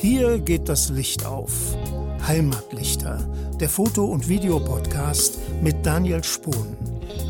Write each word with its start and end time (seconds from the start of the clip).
Hier 0.00 0.38
geht 0.38 0.68
das 0.68 0.90
Licht 0.90 1.24
auf. 1.24 1.76
Heimatlichter, 2.26 3.26
der 3.60 3.68
Foto- 3.68 4.06
und 4.06 4.28
Videopodcast 4.28 5.38
mit 5.62 5.84
Daniel 5.84 6.22
Spohn. 6.24 6.76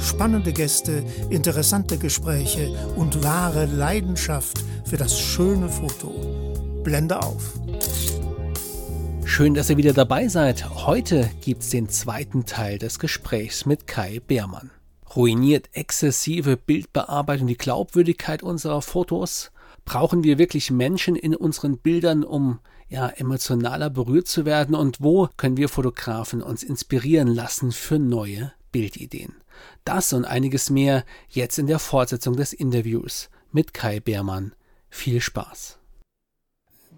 Spannende 0.00 0.52
Gäste, 0.52 1.02
interessante 1.30 1.98
Gespräche 1.98 2.71
und 2.96 3.24
wahre 3.24 3.66
Leidenschaft 3.66 4.62
für 4.84 4.96
das 4.96 5.18
schöne 5.18 5.68
Foto. 5.68 6.10
Blende 6.82 7.23
auf. 7.23 7.55
Schön, 9.25 9.54
dass 9.54 9.70
ihr 9.70 9.77
wieder 9.77 9.93
dabei 9.93 10.29
seid. 10.29 10.86
Heute 10.86 11.30
gibt 11.41 11.62
es 11.62 11.70
den 11.70 11.88
zweiten 11.88 12.45
Teil 12.45 12.79
des 12.79 12.98
Gesprächs 12.98 13.66
mit 13.66 13.86
Kai 13.86 14.20
Beermann. 14.25 14.70
Ruiniert 15.16 15.70
exzessive 15.72 16.56
Bildbearbeitung 16.56 17.46
die 17.46 17.56
Glaubwürdigkeit 17.56 18.43
unserer 18.43 18.82
Fotos? 18.82 19.50
Brauchen 19.85 20.25
wir 20.25 20.39
wirklich 20.39 20.71
Menschen 20.71 21.17
in 21.17 21.35
unseren 21.35 21.79
Bildern, 21.79 22.25
um 22.25 22.61
ja, 22.89 23.08
emotionaler 23.08 23.91
berührt 23.91 24.29
zu 24.29 24.45
werden? 24.45 24.75
Und 24.75 25.00
wo 25.00 25.29
können 25.36 25.57
wir 25.57 25.68
Fotografen 25.68 26.43
uns 26.43 26.63
inspirieren 26.63 27.29
lassen 27.29 27.72
für 27.72 27.99
neue 27.99 28.53
Bildideen? 28.72 29.35
Das 29.85 30.13
und 30.13 30.25
einiges 30.25 30.71
mehr 30.71 31.05
jetzt 31.29 31.58
in 31.58 31.67
der 31.67 31.79
Fortsetzung 31.79 32.36
des 32.36 32.53
Interviews 32.53 33.31
mit 33.53 33.75
Kai 33.75 34.00
Beermann. 34.00 34.55
Viel 34.89 35.20
Spaß! 35.20 35.78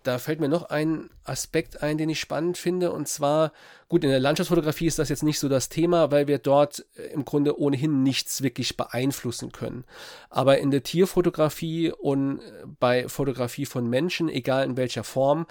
Da 0.06 0.18
fällt 0.18 0.40
mir 0.40 0.48
noch 0.48 0.70
ein 0.70 1.10
Aspekt 1.24 1.82
ein, 1.82 1.98
den 1.98 2.08
ich 2.08 2.20
spannend 2.20 2.58
finde. 2.58 2.92
Und 2.92 3.08
zwar, 3.08 3.52
gut, 3.88 4.04
in 4.04 4.10
der 4.10 4.20
Landschaftsfotografie 4.20 4.86
ist 4.86 4.98
das 4.98 5.08
jetzt 5.08 5.22
nicht 5.22 5.38
so 5.38 5.48
das 5.48 5.68
Thema, 5.68 6.10
weil 6.10 6.28
wir 6.28 6.38
dort 6.38 6.86
äh, 6.96 7.12
im 7.12 7.24
Grunde 7.24 7.58
ohnehin 7.58 8.02
nichts 8.02 8.42
wirklich 8.42 8.76
beeinflussen 8.76 9.52
können. 9.52 9.84
Aber 10.30 10.58
in 10.58 10.70
der 10.70 10.82
Tierfotografie 10.82 11.90
und 11.90 12.38
äh, 12.38 12.42
bei 12.78 13.08
Fotografie 13.08 13.66
von 13.66 13.88
Menschen, 13.88 14.28
egal 14.28 14.64
in 14.64 14.76
welcher 14.76 15.04
Form, 15.04 15.46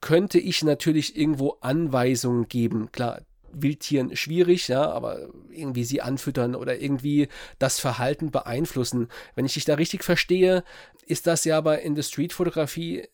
könnte 0.00 0.38
ich 0.38 0.62
natürlich 0.62 1.16
irgendwo 1.16 1.56
Anweisungen 1.60 2.46
geben. 2.48 2.90
Klar, 2.92 3.22
Wildtieren 3.52 4.16
schwierig, 4.16 4.68
ja, 4.68 4.90
aber 4.90 5.28
irgendwie 5.50 5.84
sie 5.84 6.00
anfüttern 6.00 6.54
oder 6.54 6.80
irgendwie 6.80 7.28
das 7.58 7.80
Verhalten 7.80 8.30
beeinflussen. 8.30 9.08
Wenn 9.34 9.44
ich 9.44 9.54
dich 9.54 9.64
da 9.64 9.74
richtig 9.74 10.04
verstehe, 10.04 10.64
ist 11.06 11.26
das 11.26 11.44
ja 11.44 11.58
aber 11.58 11.82
in 11.82 11.94
der 11.94 12.02
Streetfotografie 12.02 13.00
äh, 13.00 13.08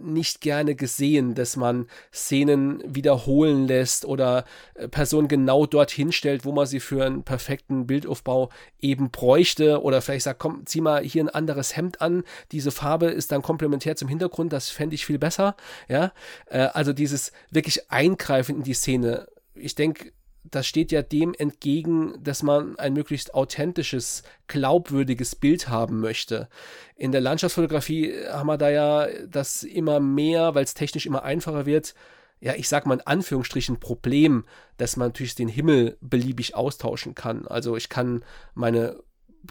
nicht 0.00 0.40
gerne 0.40 0.74
gesehen, 0.74 1.34
dass 1.34 1.56
man 1.56 1.86
Szenen 2.12 2.82
wiederholen 2.86 3.66
lässt 3.66 4.04
oder 4.04 4.44
äh, 4.74 4.88
Personen 4.88 5.28
genau 5.28 5.66
dorthin 5.66 6.12
stellt, 6.12 6.44
wo 6.44 6.52
man 6.52 6.66
sie 6.66 6.80
für 6.80 7.04
einen 7.04 7.24
perfekten 7.24 7.86
Bildaufbau 7.86 8.50
eben 8.78 9.10
bräuchte 9.10 9.82
oder 9.82 10.00
vielleicht 10.02 10.24
sagt, 10.24 10.40
komm, 10.40 10.66
zieh 10.66 10.80
mal 10.80 11.02
hier 11.02 11.24
ein 11.24 11.28
anderes 11.28 11.76
Hemd 11.76 12.00
an, 12.00 12.22
diese 12.52 12.70
Farbe 12.70 13.06
ist 13.06 13.32
dann 13.32 13.42
komplementär 13.42 13.96
zum 13.96 14.08
Hintergrund, 14.08 14.52
das 14.52 14.70
fände 14.70 14.94
ich 14.94 15.04
viel 15.04 15.18
besser, 15.18 15.56
ja, 15.88 16.12
äh, 16.46 16.68
also 16.72 16.92
dieses 16.92 17.32
wirklich 17.50 17.90
Eingreifen 17.90 18.56
in 18.56 18.62
die 18.62 18.74
Szene. 18.74 19.26
Ich 19.54 19.74
denke, 19.74 20.12
das 20.44 20.66
steht 20.66 20.92
ja 20.92 21.02
dem 21.02 21.34
entgegen, 21.34 22.14
dass 22.22 22.42
man 22.42 22.78
ein 22.78 22.92
möglichst 22.92 23.34
authentisches, 23.34 24.22
glaubwürdiges 24.48 25.36
Bild 25.36 25.68
haben 25.68 26.00
möchte. 26.00 26.48
In 26.96 27.12
der 27.12 27.20
Landschaftsfotografie 27.20 28.12
haben 28.30 28.48
wir 28.48 28.58
da 28.58 28.68
ja 28.70 29.06
das 29.26 29.62
immer 29.62 30.00
mehr, 30.00 30.54
weil 30.54 30.64
es 30.64 30.74
technisch 30.74 31.06
immer 31.06 31.22
einfacher 31.22 31.66
wird, 31.66 31.94
ja, 32.40 32.54
ich 32.56 32.68
sag 32.68 32.86
mal 32.86 32.94
in 32.94 33.06
Anführungsstrichen 33.06 33.78
Problem, 33.78 34.44
dass 34.76 34.96
man 34.96 35.08
natürlich 35.08 35.36
den 35.36 35.46
Himmel 35.46 35.96
beliebig 36.00 36.56
austauschen 36.56 37.14
kann. 37.14 37.46
Also 37.46 37.76
ich 37.76 37.88
kann 37.88 38.24
meine 38.54 38.96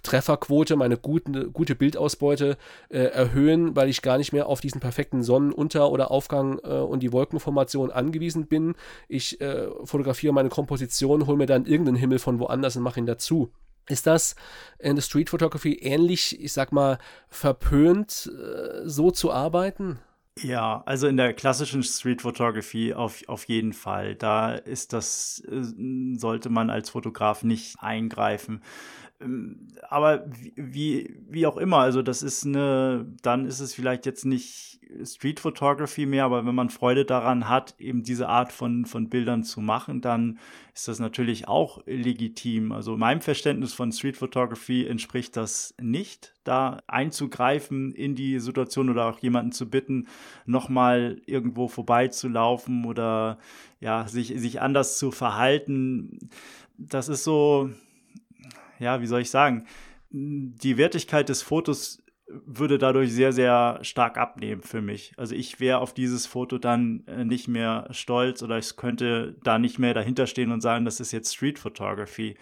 Trefferquote, 0.03 0.75
meine 0.75 0.97
gute, 0.97 1.50
gute 1.50 1.75
Bildausbeute 1.75 2.58
äh, 2.89 3.00
erhöhen, 3.00 3.75
weil 3.75 3.89
ich 3.89 4.02
gar 4.02 4.17
nicht 4.17 4.33
mehr 4.33 4.48
auf 4.48 4.61
diesen 4.61 4.81
perfekten 4.81 5.22
Sonnenunter- 5.22 5.89
oder 5.89 6.11
Aufgang 6.11 6.59
äh, 6.64 6.67
und 6.67 7.02
die 7.02 7.11
Wolkenformation 7.11 7.92
angewiesen 7.92 8.48
bin. 8.48 8.75
Ich 9.08 9.42
äh, 9.42 9.67
fotografiere 9.83 10.33
meine 10.33 10.50
Komposition, 10.50 11.28
hole 11.28 11.38
mir 11.38 11.45
dann 11.45 11.66
irgendeinen 11.66 11.98
Himmel 11.98 12.20
von 12.20 12.39
woanders 12.39 12.76
und 12.76 12.83
mache 12.83 12.99
ihn 12.99 13.05
dazu. 13.05 13.52
Ist 13.89 14.08
das 14.08 14.36
in 14.80 14.95
der 14.95 15.04
Street 15.04 15.30
Photography 15.30 15.73
ähnlich, 15.73 16.39
ich 16.39 16.54
sag 16.54 16.71
mal, 16.71 16.98
verpönt, 17.27 18.32
äh, 18.32 18.88
so 18.88 19.11
zu 19.11 19.32
arbeiten? 19.32 19.99
Ja, 20.39 20.82
also 20.86 21.08
in 21.08 21.17
der 21.17 21.33
klassischen 21.33 21.83
Street 21.83 22.21
Photography 22.21 22.94
auf, 22.94 23.21
auf 23.27 23.44
jeden 23.45 23.73
Fall. 23.73 24.15
Da 24.15 24.54
ist 24.54 24.94
das, 24.94 25.44
äh, 25.48 25.61
sollte 26.17 26.49
man 26.49 26.70
als 26.70 26.89
Fotograf 26.89 27.44
nicht 27.44 27.76
eingreifen. 27.80 28.64
Ähm, 29.21 29.67
aber 29.89 30.26
wie, 30.55 31.15
wie 31.30 31.45
auch 31.45 31.58
immer, 31.58 31.77
also 31.77 32.02
das 32.02 32.23
ist 32.23 32.45
eine, 32.45 33.05
dann 33.21 33.45
ist 33.45 33.59
es 33.59 33.73
vielleicht 33.73 34.05
jetzt 34.05 34.26
nicht 34.26 34.80
Street 35.05 35.39
Photography 35.39 36.05
mehr, 36.05 36.26
aber 36.26 36.45
wenn 36.45 36.55
man 36.55 36.70
Freude 36.70 37.05
daran 37.05 37.48
hat, 37.48 37.76
eben 37.80 38.04
diese 38.04 38.27
Art 38.27 38.52
von, 38.52 38.86
von 38.86 39.09
Bildern 39.09 39.43
zu 39.43 39.61
machen, 39.61 40.02
dann 40.02 40.39
ist 40.73 40.87
das 40.87 40.99
natürlich 40.99 41.48
auch 41.48 41.82
legitim. 41.86 42.71
Also 42.71 42.98
meinem 42.98 43.21
Verständnis 43.21 43.73
von 43.73 43.92
Street 43.92 44.17
Photography 44.17 44.86
entspricht 44.86 45.38
das 45.38 45.73
nicht, 45.80 46.33
da 46.43 46.82
einzugreifen 46.88 47.93
in 47.93 48.15
die 48.15 48.39
Situation 48.39 48.89
oder 48.89 49.05
auch 49.05 49.20
jemanden 49.20 49.52
zu 49.52 49.70
bitten, 49.70 50.08
nochmal 50.45 51.21
irgendwo 51.26 51.67
vorbeizulaufen 51.67 52.86
oder 52.86 53.38
ja, 53.80 54.08
sich, 54.08 54.33
sich 54.38 54.61
anders 54.61 54.98
zu 54.98 55.11
verhalten. 55.11 56.30
Das 56.77 57.09
ist 57.09 57.23
so, 57.23 57.70
ja, 58.81 59.02
wie 59.02 59.08
soll 59.08 59.21
ich 59.21 59.30
sagen, 59.30 59.65
die 60.09 60.77
Wertigkeit 60.77 61.30
des 61.30 61.42
Fotos 61.42 62.03
würde 62.45 62.77
dadurch 62.77 63.14
sehr, 63.14 63.33
sehr 63.33 63.80
stark 63.81 64.17
abnehmen 64.17 64.61
für 64.61 64.81
mich. 64.81 65.14
Also 65.17 65.36
ich 65.36 65.59
wäre 65.59 65.80
auf 65.80 65.93
dieses 65.93 66.25
Foto 66.25 66.58
dann 66.58 67.03
äh, 67.08 67.25
nicht 67.25 67.47
mehr 67.47 67.87
stolz 67.91 68.41
oder 68.41 68.58
ich 68.58 68.75
könnte 68.77 69.36
da 69.43 69.59
nicht 69.59 69.80
mehr 69.80 69.93
dahinter 69.93 70.27
stehen 70.27 70.52
und 70.52 70.61
sagen, 70.61 70.86
das 70.86 70.99
ist 70.99 71.11
jetzt 71.11 71.36
Street 71.36 71.59
Photography. 71.59 72.36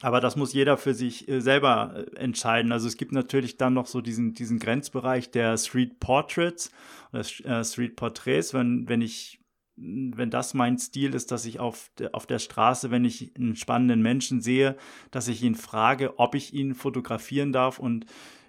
Aber 0.00 0.20
das 0.20 0.36
muss 0.36 0.52
jeder 0.52 0.76
für 0.76 0.94
sich 0.94 1.28
äh, 1.28 1.40
selber 1.40 2.06
äh, 2.12 2.16
entscheiden. 2.16 2.70
Also 2.70 2.86
es 2.86 2.96
gibt 2.96 3.12
natürlich 3.12 3.56
dann 3.56 3.74
noch 3.74 3.86
so 3.86 4.00
diesen, 4.00 4.32
diesen 4.32 4.58
Grenzbereich 4.58 5.30
der 5.30 5.56
Street 5.56 5.98
Portraits 5.98 6.70
oder 7.12 7.64
Street 7.64 7.96
Portraits, 7.96 8.52
wenn, 8.52 8.88
wenn 8.88 9.00
ich 9.00 9.40
wenn 9.76 10.30
das 10.30 10.54
mein 10.54 10.78
Stil 10.78 11.14
ist, 11.14 11.30
dass 11.30 11.44
ich 11.44 11.60
auf 11.60 11.90
der, 11.98 12.14
auf 12.14 12.26
der 12.26 12.38
Straße, 12.38 12.90
wenn 12.90 13.04
ich 13.04 13.32
einen 13.36 13.56
spannenden 13.56 14.02
Menschen 14.02 14.40
sehe, 14.40 14.76
dass 15.10 15.28
ich 15.28 15.42
ihn 15.42 15.54
frage, 15.54 16.18
ob 16.18 16.34
ich 16.34 16.54
ihn 16.54 16.74
fotografieren 16.74 17.52
darf 17.52 17.78
und 17.78 18.06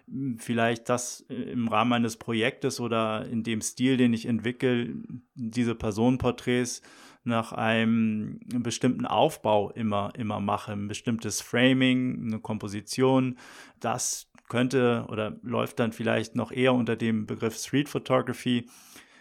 hm, 0.07 0.39
vielleicht 0.39 0.89
das 0.89 1.25
äh, 1.29 1.33
im 1.33 1.67
Rahmen 1.67 1.93
eines 1.93 2.17
Projektes 2.17 2.79
oder 2.79 3.25
in 3.27 3.43
dem 3.43 3.61
Stil, 3.61 3.97
den 3.97 4.13
ich 4.13 4.25
entwickle, 4.25 4.95
diese 5.35 5.75
Personenporträts 5.75 6.81
nach 7.25 7.51
einem 7.51 8.39
bestimmten 8.47 9.05
Aufbau 9.05 9.71
immer, 9.71 10.13
immer 10.17 10.39
mache, 10.39 10.71
ein 10.71 10.87
bestimmtes 10.87 11.41
Framing, 11.41 12.25
eine 12.25 12.39
Komposition. 12.39 13.37
Das 13.81 14.31
könnte 14.47 15.05
oder 15.09 15.35
läuft 15.41 15.79
dann 15.79 15.91
vielleicht 15.91 16.35
noch 16.35 16.53
eher 16.53 16.73
unter 16.73 16.95
dem 16.95 17.25
Begriff 17.25 17.57
Street 17.57 17.89
Photography. 17.89 18.69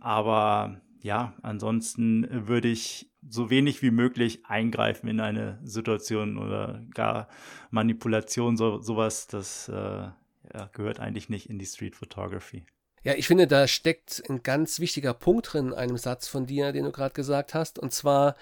Aber 0.01 0.81
ja, 1.07 1.35
ansonsten 1.43 2.27
würde 2.49 2.67
ich 2.67 3.09
so 3.29 3.49
wenig 3.49 3.81
wie 3.81 3.93
möglich 3.93 4.45
eingreifen 4.47 5.09
in 5.09 5.21
eine 5.21 5.61
Situation 5.63 6.37
oder 6.37 6.83
gar 6.95 7.29
Manipulation, 7.71 8.57
so, 8.57 8.83
sowas, 8.83 9.29
das 9.29 9.69
äh, 9.69 9.73
ja, 9.73 10.71
gehört 10.73 10.99
eigentlich 10.99 11.29
nicht 11.29 11.49
in 11.49 11.61
die 11.61 11.67
Street 11.67 11.95
Photography. 11.95 12.67
Ja, 13.05 13.15
ich 13.15 13.29
finde, 13.29 13.47
da 13.47 13.69
steckt 13.69 14.25
ein 14.29 14.43
ganz 14.43 14.81
wichtiger 14.81 15.15
Punkt 15.15 15.53
drin 15.53 15.69
in 15.69 15.75
einem 15.75 15.97
Satz 15.97 16.27
von 16.27 16.47
dir, 16.47 16.73
den 16.73 16.85
du 16.85 16.91
gerade 16.91 17.15
gesagt 17.15 17.55
hast, 17.55 17.79
und 17.79 17.93
zwar, 17.93 18.35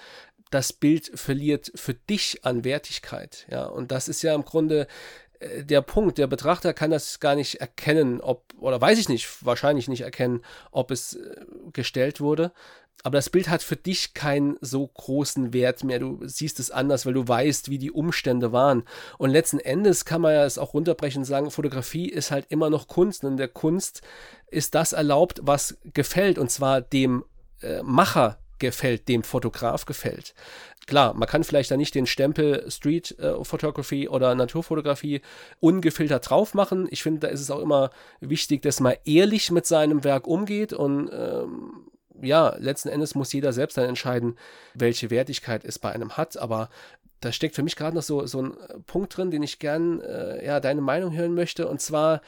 das 0.50 0.72
Bild 0.72 1.10
verliert 1.18 1.70
für 1.74 1.94
dich 1.94 2.44
an 2.44 2.64
Wertigkeit. 2.64 3.46
Ja, 3.50 3.66
und 3.66 3.90
das 3.90 4.08
ist 4.08 4.22
ja 4.22 4.34
im 4.34 4.44
Grunde 4.44 4.82
äh, 4.82 4.86
der 5.40 5.82
Punkt, 5.82 6.18
der 6.18 6.26
Betrachter 6.26 6.72
kann 6.72 6.90
das 6.90 7.20
gar 7.20 7.34
nicht 7.34 7.56
erkennen, 7.56 8.20
ob, 8.20 8.54
oder 8.58 8.80
weiß 8.80 8.98
ich 8.98 9.08
nicht, 9.08 9.44
wahrscheinlich 9.44 9.88
nicht 9.88 10.02
erkennen, 10.02 10.42
ob 10.70 10.90
es 10.90 11.14
äh, 11.14 11.44
gestellt 11.72 12.20
wurde. 12.20 12.52
Aber 13.02 13.18
das 13.18 13.28
Bild 13.28 13.50
hat 13.50 13.62
für 13.62 13.76
dich 13.76 14.14
keinen 14.14 14.56
so 14.62 14.86
großen 14.86 15.52
Wert 15.52 15.84
mehr. 15.84 15.98
Du 15.98 16.20
siehst 16.22 16.58
es 16.58 16.70
anders, 16.70 17.04
weil 17.04 17.12
du 17.12 17.28
weißt, 17.28 17.68
wie 17.68 17.76
die 17.76 17.90
Umstände 17.90 18.50
waren. 18.50 18.84
Und 19.18 19.28
letzten 19.28 19.58
Endes 19.58 20.06
kann 20.06 20.22
man 20.22 20.32
ja 20.32 20.46
es 20.46 20.56
auch 20.56 20.72
runterbrechen 20.72 21.20
und 21.20 21.26
sagen, 21.26 21.50
Fotografie 21.50 22.08
ist 22.08 22.30
halt 22.30 22.46
immer 22.48 22.70
noch 22.70 22.88
Kunst. 22.88 23.22
Und 23.22 23.32
in 23.32 23.36
der 23.36 23.48
Kunst 23.48 24.00
ist 24.46 24.74
das 24.74 24.94
erlaubt, 24.94 25.40
was 25.42 25.76
gefällt. 25.84 26.38
Und 26.38 26.50
zwar 26.50 26.80
dem 26.80 27.24
äh, 27.60 27.82
Macher 27.82 28.38
gefällt, 28.58 29.08
dem 29.08 29.22
Fotograf 29.22 29.84
gefällt. 29.84 30.34
Klar, 30.86 31.14
man 31.14 31.28
kann 31.28 31.44
vielleicht 31.44 31.70
da 31.70 31.76
nicht 31.76 31.94
den 31.94 32.06
Stempel 32.06 32.70
Street 32.70 33.18
äh, 33.18 33.42
Photography 33.42 34.08
oder 34.08 34.34
Naturfotografie 34.34 35.22
ungefiltert 35.60 36.28
drauf 36.28 36.52
machen. 36.54 36.86
Ich 36.90 37.02
finde, 37.02 37.20
da 37.20 37.28
ist 37.28 37.40
es 37.40 37.50
auch 37.50 37.60
immer 37.60 37.90
wichtig, 38.20 38.62
dass 38.62 38.80
man 38.80 38.94
ehrlich 39.04 39.50
mit 39.50 39.66
seinem 39.66 40.04
Werk 40.04 40.26
umgeht 40.26 40.72
und 40.72 41.10
ähm, 41.10 41.90
ja, 42.20 42.54
letzten 42.58 42.88
Endes 42.88 43.14
muss 43.14 43.32
jeder 43.32 43.52
selbst 43.52 43.76
dann 43.76 43.88
entscheiden, 43.88 44.36
welche 44.74 45.10
Wertigkeit 45.10 45.64
es 45.64 45.78
bei 45.78 45.90
einem 45.90 46.16
hat. 46.16 46.36
Aber 46.36 46.68
da 47.20 47.32
steckt 47.32 47.54
für 47.54 47.62
mich 47.62 47.76
gerade 47.76 47.96
noch 47.96 48.02
so, 48.02 48.26
so 48.26 48.42
ein 48.42 48.56
Punkt 48.86 49.16
drin, 49.16 49.30
den 49.30 49.42
ich 49.42 49.58
gern 49.58 50.00
äh, 50.00 50.44
ja, 50.44 50.60
deine 50.60 50.80
Meinung 50.80 51.14
hören 51.14 51.34
möchte. 51.34 51.66
Und 51.66 51.80
zwar 51.80 52.20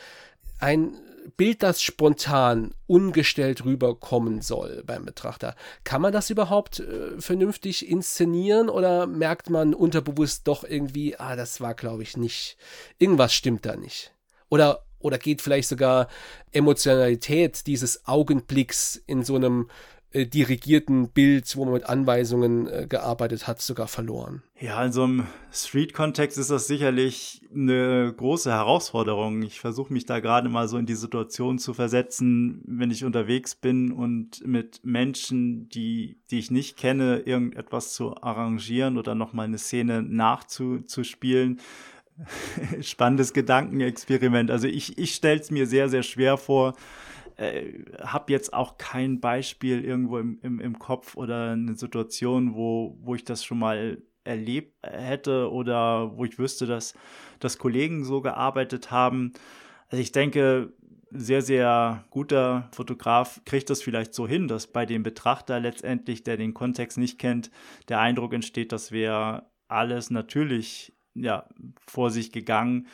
ein 0.59 0.97
Bild, 1.37 1.63
das 1.63 1.83
spontan, 1.83 2.75
ungestellt 2.87 3.65
rüberkommen 3.65 4.41
soll 4.43 4.83
beim 4.87 5.05
Betrachter. 5.05 5.55
Kann 5.85 6.03
man 6.03 6.13
das 6.13 6.31
überhaupt 6.31 6.81
äh, 6.81 7.21
vernünftig 7.21 7.89
inszenieren 7.89 8.69
oder 8.69 9.07
merkt 9.07 9.51
man 9.51 9.75
unterbewusst 9.75 10.47
doch 10.47 10.65
irgendwie, 10.65 11.17
ah, 11.19 11.37
das 11.37 11.61
war, 11.61 11.75
glaube 11.75 12.03
ich, 12.03 12.17
nicht, 12.17 12.57
irgendwas 12.99 13.35
stimmt 13.35 13.67
da 13.67 13.77
nicht? 13.77 14.13
Oder, 14.49 14.85
oder 14.99 15.19
geht 15.19 15.43
vielleicht 15.43 15.69
sogar 15.69 16.09
Emotionalität 16.53 17.67
dieses 17.67 18.07
Augenblicks 18.07 19.03
in 19.07 19.25
so 19.25 19.37
einem 19.37 19.69
äh, 20.13 20.27
dirigierten 20.27 21.09
Bild, 21.11 21.57
wo 21.57 21.65
man 21.65 21.75
mit 21.75 21.85
Anweisungen 21.85 22.69
äh, 22.69 22.87
gearbeitet 22.89 23.47
hat, 23.47 23.61
sogar 23.61 23.89
verloren. 23.89 24.43
Ja, 24.59 24.83
in 24.85 24.93
so 24.93 25.03
einem 25.03 25.27
Street-Kontext 25.53 26.39
ist 26.39 26.51
das 26.51 26.67
sicherlich 26.67 27.43
eine 27.53 28.15
große 28.17 28.51
Herausforderung. 28.51 29.43
Ich 29.43 29.61
versuche 29.61 29.93
mich 29.93 30.07
da 30.07 30.21
gerade 30.21 30.49
mal 30.49 30.69
so 30.69 30.79
in 30.79 30.87
die 30.87 30.95
Situation 30.95 31.59
zu 31.59 31.75
versetzen, 31.75 32.63
wenn 32.67 32.91
ich 32.91 33.05
unterwegs 33.05 33.57
bin 33.57 33.93
und 33.93 34.47
mit 34.47 34.81
Menschen, 34.85 35.69
die, 35.69 36.19
die 36.31 36.39
ich 36.39 36.51
nicht 36.51 36.77
kenne, 36.77 37.19
irgendetwas 37.27 37.93
zu 37.93 38.17
arrangieren 38.23 38.99
oder 38.99 39.15
nochmal 39.15 39.47
eine 39.47 39.59
Szene 39.59 40.03
nachzuspielen. 40.03 41.61
Spannendes 42.81 43.33
Gedankenexperiment. 43.33 44.51
Also 44.51 44.69
ich, 44.69 44.99
ich 44.99 45.15
stelle 45.15 45.41
es 45.41 45.51
mir 45.51 45.67
sehr, 45.67 45.89
sehr 45.89 46.03
schwer 46.03 46.39
vor, 46.39 46.75
äh, 47.37 47.85
habe 48.03 48.33
jetzt 48.33 48.53
auch 48.53 48.79
kein 48.79 49.21
Beispiel 49.21 49.85
irgendwo 49.85 50.19
im, 50.19 50.39
im, 50.43 50.61
im 50.61 50.79
Kopf 50.79 51.17
oder 51.17 51.53
eine 51.53 51.77
Situation, 51.77 52.55
wo, 52.55 52.99
wo 53.01 53.15
ich 53.15 53.25
das 53.25 53.45
schon 53.45 53.59
mal 53.59 54.03
erlebt 54.25 54.75
hätte 54.83 55.51
oder 55.51 56.17
wo 56.17 56.25
ich 56.25 56.39
wüsste, 56.39 56.67
dass, 56.67 56.95
dass 57.39 57.59
Kollegen 57.59 58.05
so 58.05 58.21
gearbeitet 58.21 58.91
haben. 58.91 59.33
Also 59.89 60.03
ich 60.03 60.13
denke, 60.13 60.73
sehr, 61.11 61.43
sehr 61.43 62.05
guter 62.11 62.69
Fotograf 62.73 63.41
kriegt 63.45 63.71
das 63.71 63.83
vielleicht 63.83 64.15
so 64.15 64.27
hin, 64.27 64.49
dass 64.49 64.67
bei 64.67 64.87
dem 64.87 65.03
Betrachter 65.03 65.61
letztendlich, 65.61 66.25
der 66.25 66.37
den 66.37 66.55
Kontext 66.55 66.99
nicht 66.99 67.19
kennt, 67.19 67.51
der 67.89 68.01
Eindruck 68.01 68.35
entsteht, 68.35 68.73
das 68.73 68.91
wäre 68.91 69.47
alles 69.69 70.11
natürlich 70.11 70.93
ja, 71.15 71.49
vor 71.87 72.11
sich 72.11 72.33
gegangen. 72.33 72.89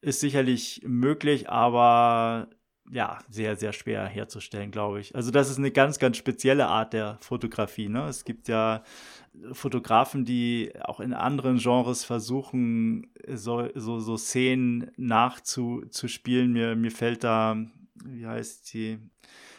Ist 0.00 0.20
sicherlich 0.20 0.82
möglich, 0.84 1.48
aber 1.48 2.48
ja, 2.90 3.18
sehr, 3.30 3.56
sehr 3.56 3.72
schwer 3.72 4.06
herzustellen, 4.06 4.70
glaube 4.70 5.00
ich. 5.00 5.14
Also 5.14 5.30
das 5.30 5.50
ist 5.50 5.58
eine 5.58 5.70
ganz, 5.70 5.98
ganz 5.98 6.16
spezielle 6.16 6.66
Art 6.66 6.92
der 6.92 7.18
Fotografie. 7.20 7.88
Ne? 7.88 8.06
Es 8.08 8.24
gibt 8.24 8.48
ja 8.48 8.82
Fotografen, 9.52 10.24
die 10.24 10.72
auch 10.82 11.00
in 11.00 11.14
anderen 11.14 11.58
Genres 11.58 12.04
versuchen, 12.04 13.06
so, 13.26 13.68
so, 13.74 14.00
so 14.00 14.16
Szenen 14.16 14.90
nachzuspielen. 14.96 16.52
Mir, 16.52 16.76
mir 16.76 16.90
fällt 16.90 17.24
da, 17.24 17.56
wie 18.04 18.26
heißt 18.26 18.74
die, 18.74 18.98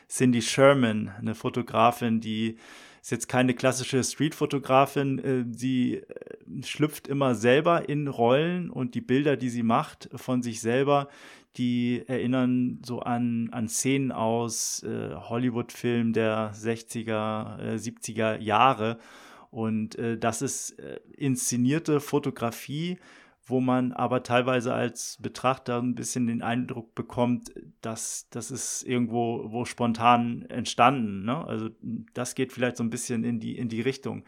Cindy 0.07 0.41
Sherman, 0.41 1.09
eine 1.19 1.35
Fotografin, 1.35 2.21
die 2.21 2.57
ist 3.01 3.11
jetzt 3.11 3.27
keine 3.27 3.53
klassische 3.53 4.03
Street-Fotografin. 4.03 5.19
Äh, 5.19 5.45
sie 5.51 5.95
äh, 5.97 6.63
schlüpft 6.63 7.07
immer 7.07 7.35
selber 7.35 7.87
in 7.89 8.07
Rollen 8.07 8.69
und 8.69 8.95
die 8.95 9.01
Bilder, 9.01 9.37
die 9.37 9.49
sie 9.49 9.63
macht 9.63 10.09
von 10.15 10.41
sich 10.41 10.61
selber, 10.61 11.07
die 11.57 12.03
erinnern 12.07 12.81
so 12.85 12.99
an, 12.99 13.49
an 13.51 13.67
Szenen 13.67 14.11
aus 14.11 14.83
äh, 14.83 15.15
Hollywood-Filmen 15.15 16.13
der 16.13 16.53
60er, 16.53 17.59
äh, 17.59 17.75
70er 17.75 18.39
Jahre. 18.39 18.97
Und 19.51 19.95
äh, 19.97 20.17
das 20.17 20.41
ist 20.41 20.71
äh, 20.79 20.99
inszenierte 21.15 21.99
Fotografie, 21.99 22.97
wo 23.45 23.61
man 23.61 23.91
aber 23.93 24.23
teilweise 24.23 24.73
als 24.73 25.17
Betrachter 25.21 25.81
ein 25.81 25.95
bisschen 25.95 26.27
den 26.27 26.41
Eindruck 26.41 26.95
bekommt, 26.95 27.53
dass 27.81 28.27
das 28.31 28.51
ist 28.51 28.83
irgendwo 28.83 29.51
wo 29.51 29.65
spontan 29.65 30.45
entstanden. 30.49 31.23
Ne? 31.23 31.45
Also 31.45 31.69
das 32.13 32.35
geht 32.35 32.51
vielleicht 32.51 32.77
so 32.77 32.83
ein 32.83 32.89
bisschen 32.89 33.23
in 33.23 33.39
die, 33.39 33.57
in 33.57 33.69
die 33.69 33.81
Richtung. 33.81 34.23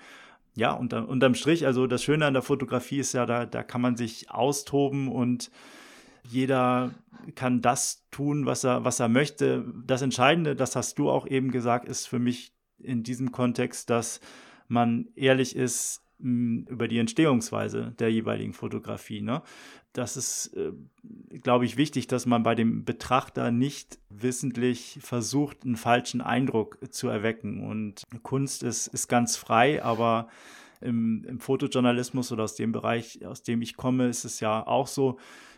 Ja, 0.55 0.71
unter, 0.71 1.07
unterm 1.07 1.35
Strich, 1.35 1.65
also 1.65 1.87
das 1.87 2.03
Schöne 2.03 2.25
an 2.25 2.33
der 2.33 2.41
Fotografie 2.41 2.99
ist 2.99 3.13
ja, 3.13 3.25
da, 3.25 3.45
da 3.45 3.63
kann 3.63 3.81
man 3.81 3.95
sich 3.95 4.31
austoben 4.31 5.07
und 5.07 5.51
jeder 6.29 6.93
kann 7.35 7.61
das 7.61 8.07
tun, 8.11 8.45
was 8.45 8.63
er, 8.63 8.83
was 8.83 8.99
er 8.99 9.09
möchte. 9.09 9.65
Das 9.85 10.01
Entscheidende, 10.01 10.55
das 10.55 10.75
hast 10.75 10.97
du 10.99 11.09
auch 11.09 11.27
eben 11.27 11.51
gesagt, 11.51 11.87
ist 11.87 12.07
für 12.07 12.19
mich 12.19 12.53
in 12.79 13.03
diesem 13.03 13.31
Kontext, 13.31 13.89
dass 13.89 14.19
man 14.67 15.07
ehrlich 15.15 15.55
ist 15.55 16.01
mh, 16.19 16.25
hm, 16.25 16.67
über 16.69 16.87
die 16.87 16.99
Entstehungsweise 16.99 17.93
der 17.99 18.11
jeweiligen 18.11 18.53
Fotografie. 18.53 19.21
Ne? 19.21 19.41
Das 19.93 20.15
ist, 20.17 20.53
äh, 20.55 20.71
glaube 21.41 21.65
ich, 21.65 21.77
wichtig, 21.77 22.07
dass 22.07 22.25
man 22.25 22.43
bei 22.43 22.55
dem 22.55 22.85
Betrachter 22.85 23.51
nicht 23.51 23.99
wissentlich 24.09 24.99
versucht, 25.01 25.63
einen 25.63 25.75
falschen 25.75 26.21
Eindruck 26.21 26.77
zu 26.91 27.07
erwecken. 27.07 27.67
Und 27.67 28.03
Kunst 28.23 28.63
ist, 28.63 28.87
ist 28.87 29.07
ganz 29.07 29.37
frei, 29.37 29.83
aber 29.83 30.27
im, 30.81 31.23
im 31.27 31.39
Fotojournalismus 31.39 32.31
oder 32.31 32.43
aus 32.43 32.55
dem 32.55 32.71
Bereich, 32.71 33.25
aus 33.25 33.41
dem 33.41 33.61
ich 33.61 33.75
komme, 33.75 34.07
ist 34.07 34.25
es 34.25 34.39
ja 34.39 34.65
auch 34.65 34.87
so, 34.87 35.17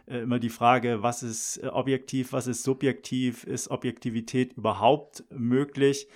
immer 0.10 0.40
die 0.40 0.50
Frage, 0.50 1.04
was 1.04 1.24
ist 1.24 1.58
äh, 1.64 1.68
objektiv, 1.68 2.34
was 2.34 2.48
ist 2.48 2.64
subjektiv, 2.64 3.44
ist 3.44 3.70
Objektivität 3.70 4.54
überhaupt 4.54 5.24
möglich? 5.32 6.08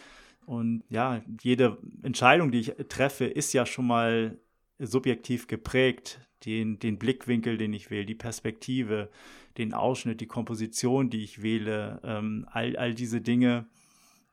Und 0.46 0.84
ja, 0.90 1.22
jede 1.42 1.78
Entscheidung, 2.02 2.52
die 2.52 2.60
ich 2.60 2.74
treffe, 2.90 3.26
ist 3.26 3.54
ja 3.54 3.66
schon 3.66 3.88
mal 3.88 4.38
subjektiv 4.80 5.48
geprägt. 5.48 6.20
Den, 6.46 6.78
den 6.78 7.00
Blickwinkel, 7.00 7.58
den 7.58 7.72
ich 7.72 7.90
wähle, 7.90 8.06
die 8.06 8.16
Perspektive, 8.16 9.10
den 9.58 9.74
Ausschnitt, 9.74 10.20
die 10.20 10.28
Komposition, 10.28 11.10
die 11.10 11.24
ich 11.24 11.42
wähle, 11.42 12.02
ähm, 12.04 12.46
all, 12.52 12.76
all 12.76 12.94
diese 12.94 13.22
Dinge. 13.22 13.66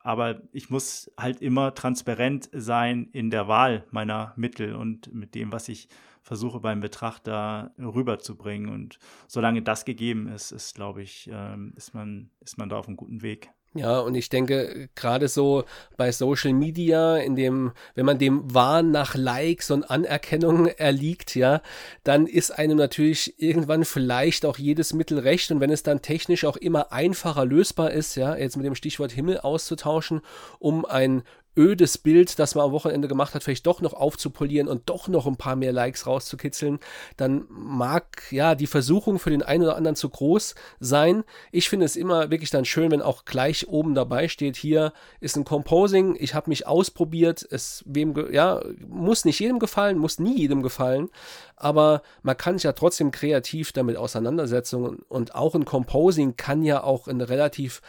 Aber 0.03 0.41
ich 0.51 0.69
muss 0.69 1.11
halt 1.17 1.41
immer 1.41 1.73
transparent 1.73 2.49
sein 2.53 3.09
in 3.11 3.29
der 3.29 3.47
Wahl 3.47 3.85
meiner 3.91 4.33
Mittel 4.35 4.75
und 4.75 5.13
mit 5.13 5.35
dem, 5.35 5.51
was 5.51 5.69
ich 5.69 5.87
versuche 6.23 6.59
beim 6.59 6.79
Betrachter 6.79 7.73
rüberzubringen. 7.77 8.69
Und 8.69 8.99
solange 9.27 9.61
das 9.61 9.85
gegeben 9.85 10.27
ist, 10.27 10.51
ist, 10.51 10.75
glaube 10.75 11.01
ich, 11.01 11.29
ähm, 11.31 11.73
ist, 11.75 11.93
man, 11.93 12.29
ist 12.41 12.57
man 12.57 12.69
da 12.69 12.77
auf 12.77 12.87
einem 12.87 12.97
guten 12.97 13.21
Weg. 13.21 13.51
Ja, 13.73 13.99
und 13.99 14.15
ich 14.15 14.27
denke, 14.27 14.89
gerade 14.95 15.29
so 15.29 15.63
bei 15.95 16.11
Social 16.11 16.51
Media, 16.51 17.15
in 17.15 17.37
dem, 17.37 17.71
wenn 17.95 18.05
man 18.05 18.17
dem 18.19 18.53
Wahn 18.53 18.91
nach 18.91 19.15
Likes 19.15 19.71
und 19.71 19.89
Anerkennung 19.89 20.65
erliegt, 20.77 21.35
ja, 21.35 21.61
dann 22.03 22.27
ist 22.27 22.51
einem 22.51 22.75
natürlich 22.77 23.41
irgendwann 23.41 23.85
vielleicht 23.85 24.45
auch 24.45 24.57
jedes 24.57 24.91
Mittel 24.91 25.19
recht. 25.19 25.51
Und 25.51 25.61
wenn 25.61 25.69
es 25.69 25.83
dann 25.83 26.01
technisch 26.01 26.43
auch 26.43 26.57
immer 26.57 26.91
einfacher 26.91 27.45
lösbar 27.45 27.91
ist, 27.91 28.15
ja, 28.15 28.35
jetzt 28.35 28.57
mit 28.57 28.65
dem 28.65 28.75
Stichwort 28.75 29.13
Himmel 29.13 29.39
auszutauschen, 29.39 30.19
um 30.59 30.83
ein 30.83 31.23
ödes 31.57 31.97
Bild, 31.97 32.39
das 32.39 32.55
man 32.55 32.65
am 32.65 32.71
Wochenende 32.71 33.07
gemacht 33.07 33.35
hat, 33.35 33.43
vielleicht 33.43 33.67
doch 33.67 33.81
noch 33.81 33.93
aufzupolieren 33.93 34.67
und 34.67 34.89
doch 34.89 35.07
noch 35.07 35.27
ein 35.27 35.35
paar 35.35 35.55
mehr 35.55 35.73
Likes 35.73 36.07
rauszukitzeln, 36.07 36.79
dann 37.17 37.45
mag 37.49 38.23
ja 38.31 38.55
die 38.55 38.67
Versuchung 38.67 39.19
für 39.19 39.31
den 39.31 39.43
einen 39.43 39.63
oder 39.63 39.75
anderen 39.75 39.95
zu 39.95 40.09
groß 40.09 40.55
sein. 40.79 41.23
Ich 41.51 41.69
finde 41.69 41.85
es 41.85 41.95
immer 41.95 42.29
wirklich 42.31 42.49
dann 42.49 42.65
schön, 42.65 42.91
wenn 42.91 43.01
auch 43.01 43.25
gleich 43.25 43.67
oben 43.67 43.95
dabei 43.95 44.27
steht, 44.29 44.55
hier 44.55 44.93
ist 45.19 45.35
ein 45.35 45.43
Composing, 45.43 46.15
ich 46.17 46.33
habe 46.33 46.49
mich 46.49 46.67
ausprobiert, 46.67 47.45
es 47.49 47.83
wem 47.85 48.15
ja, 48.31 48.61
muss 48.87 49.25
nicht 49.25 49.39
jedem 49.39 49.59
gefallen, 49.59 49.97
muss 49.97 50.19
nie 50.19 50.37
jedem 50.37 50.61
gefallen, 50.61 51.09
aber 51.57 52.01
man 52.23 52.37
kann 52.37 52.57
sich 52.57 52.63
ja 52.63 52.73
trotzdem 52.73 53.11
kreativ 53.11 53.73
damit 53.73 53.97
auseinandersetzen 53.97 54.83
und 54.83 55.35
auch 55.35 55.53
ein 55.55 55.65
Composing 55.65 56.37
kann 56.37 56.63
ja 56.63 56.83
auch 56.83 57.07
ein 57.07 57.21
relativ 57.21 57.81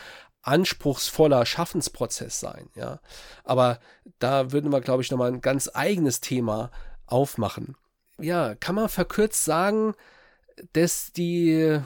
anspruchsvoller 0.43 1.47
Schaffensprozess 1.47 2.41
sein, 2.41 2.69
ja. 2.75 3.01
Aber 3.45 3.79
da 4.19 4.53
würden 4.53 4.73
wir, 4.73 4.81
glaube 4.81 5.03
ich, 5.03 5.11
nochmal 5.11 5.33
ein 5.33 5.41
ganz 5.41 5.71
eigenes 5.73 6.21
Thema 6.21 6.71
aufmachen. 7.07 7.77
Ja, 8.19 8.55
kann 8.55 8.75
man 8.75 8.89
verkürzt 8.89 9.45
sagen, 9.45 9.95
dass 10.73 11.13
die, 11.13 11.81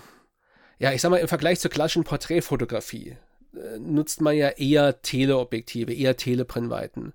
ja, 0.78 0.92
ich 0.92 1.00
sag 1.00 1.10
mal, 1.10 1.18
im 1.18 1.28
Vergleich 1.28 1.60
zur 1.60 1.70
klassischen 1.70 2.04
Porträtfotografie 2.04 3.16
äh, 3.54 3.78
nutzt 3.78 4.20
man 4.20 4.36
ja 4.36 4.48
eher 4.48 5.02
Teleobjektive, 5.02 5.92
eher 5.92 6.16
Telebrennweiten. 6.16 7.12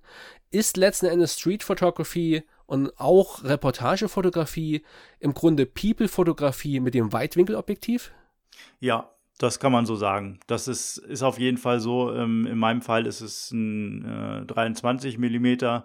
Ist 0.50 0.76
letzten 0.76 1.06
Endes 1.06 1.38
Street 1.38 1.62
Photography 1.62 2.44
und 2.66 2.98
auch 2.98 3.42
Reportagefotografie 3.44 4.82
im 5.18 5.34
Grunde 5.34 5.66
People-Fotografie 5.66 6.80
mit 6.80 6.94
dem 6.94 7.12
Weitwinkelobjektiv? 7.12 8.12
Ja, 8.78 9.10
das 9.38 9.58
kann 9.58 9.72
man 9.72 9.86
so 9.86 9.96
sagen. 9.96 10.38
Das 10.46 10.68
ist, 10.68 10.98
ist 10.98 11.22
auf 11.22 11.38
jeden 11.38 11.58
Fall 11.58 11.80
so. 11.80 12.12
Ähm, 12.12 12.46
in 12.46 12.58
meinem 12.58 12.82
Fall 12.82 13.06
ist 13.06 13.20
es 13.20 13.50
ein 13.50 14.04
äh, 14.42 14.46
23 14.46 15.18
Millimeter, 15.18 15.84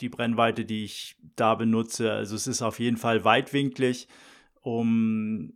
die 0.00 0.08
Brennweite, 0.08 0.64
die 0.64 0.84
ich 0.84 1.16
da 1.36 1.54
benutze. 1.54 2.12
Also 2.12 2.34
es 2.34 2.46
ist 2.46 2.62
auf 2.62 2.78
jeden 2.78 2.96
Fall 2.96 3.24
weitwinklig, 3.24 4.08
um 4.62 5.52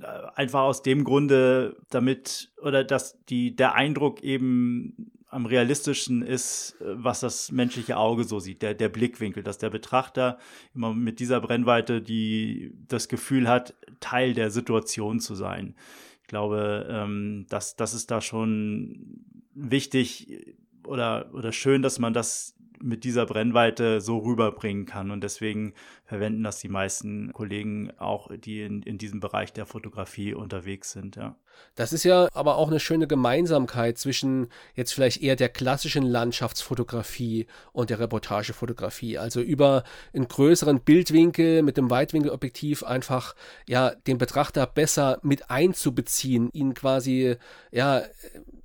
äh, 0.00 0.06
einfach 0.34 0.62
aus 0.62 0.82
dem 0.82 1.04
Grunde, 1.04 1.76
damit 1.90 2.52
oder 2.60 2.84
dass 2.84 3.22
die, 3.26 3.54
der 3.54 3.74
Eindruck 3.74 4.22
eben 4.22 5.12
am 5.28 5.46
realistischsten 5.46 6.22
ist, 6.22 6.76
äh, 6.80 6.84
was 6.96 7.20
das 7.20 7.52
menschliche 7.52 7.96
Auge 7.96 8.24
so 8.24 8.40
sieht, 8.40 8.62
der, 8.62 8.74
der 8.74 8.88
Blickwinkel, 8.88 9.42
dass 9.42 9.58
der 9.58 9.70
Betrachter 9.70 10.38
immer 10.74 10.94
mit 10.94 11.20
dieser 11.20 11.40
Brennweite 11.40 12.02
die, 12.02 12.72
das 12.88 13.08
Gefühl 13.08 13.48
hat, 13.48 13.74
Teil 14.00 14.34
der 14.34 14.50
Situation 14.50 15.20
zu 15.20 15.34
sein 15.34 15.74
glaube, 16.32 16.86
ähm, 16.88 17.44
das, 17.50 17.76
das 17.76 17.92
ist 17.92 18.10
da 18.10 18.22
schon 18.22 19.22
wichtig 19.52 20.56
oder, 20.86 21.28
oder 21.34 21.52
schön, 21.52 21.82
dass 21.82 21.98
man 21.98 22.14
das 22.14 22.56
mit 22.82 23.04
dieser 23.04 23.26
Brennweite 23.26 24.00
so 24.00 24.18
rüberbringen 24.18 24.86
kann. 24.86 25.10
Und 25.10 25.22
deswegen 25.22 25.74
verwenden 26.04 26.42
das 26.42 26.58
die 26.58 26.68
meisten 26.68 27.32
Kollegen 27.32 27.90
auch, 27.98 28.30
die 28.36 28.62
in, 28.62 28.82
in 28.82 28.98
diesem 28.98 29.20
Bereich 29.20 29.52
der 29.52 29.66
Fotografie 29.66 30.34
unterwegs 30.34 30.92
sind, 30.92 31.16
ja. 31.16 31.36
Das 31.74 31.92
ist 31.92 32.04
ja 32.04 32.28
aber 32.32 32.56
auch 32.56 32.68
eine 32.68 32.80
schöne 32.80 33.06
Gemeinsamkeit 33.06 33.98
zwischen 33.98 34.48
jetzt 34.74 34.92
vielleicht 34.92 35.22
eher 35.22 35.36
der 35.36 35.48
klassischen 35.48 36.02
Landschaftsfotografie 36.02 37.46
und 37.72 37.90
der 37.90 37.98
Reportagefotografie. 37.98 39.18
Also 39.18 39.40
über 39.40 39.84
einen 40.14 40.28
größeren 40.28 40.80
Bildwinkel 40.80 41.62
mit 41.62 41.76
dem 41.76 41.90
Weitwinkelobjektiv 41.90 42.82
einfach 42.82 43.34
ja 43.66 43.94
den 44.06 44.18
Betrachter 44.18 44.66
besser 44.66 45.18
mit 45.22 45.50
einzubeziehen, 45.50 46.50
ihn 46.52 46.74
quasi 46.74 47.36
ja 47.70 48.02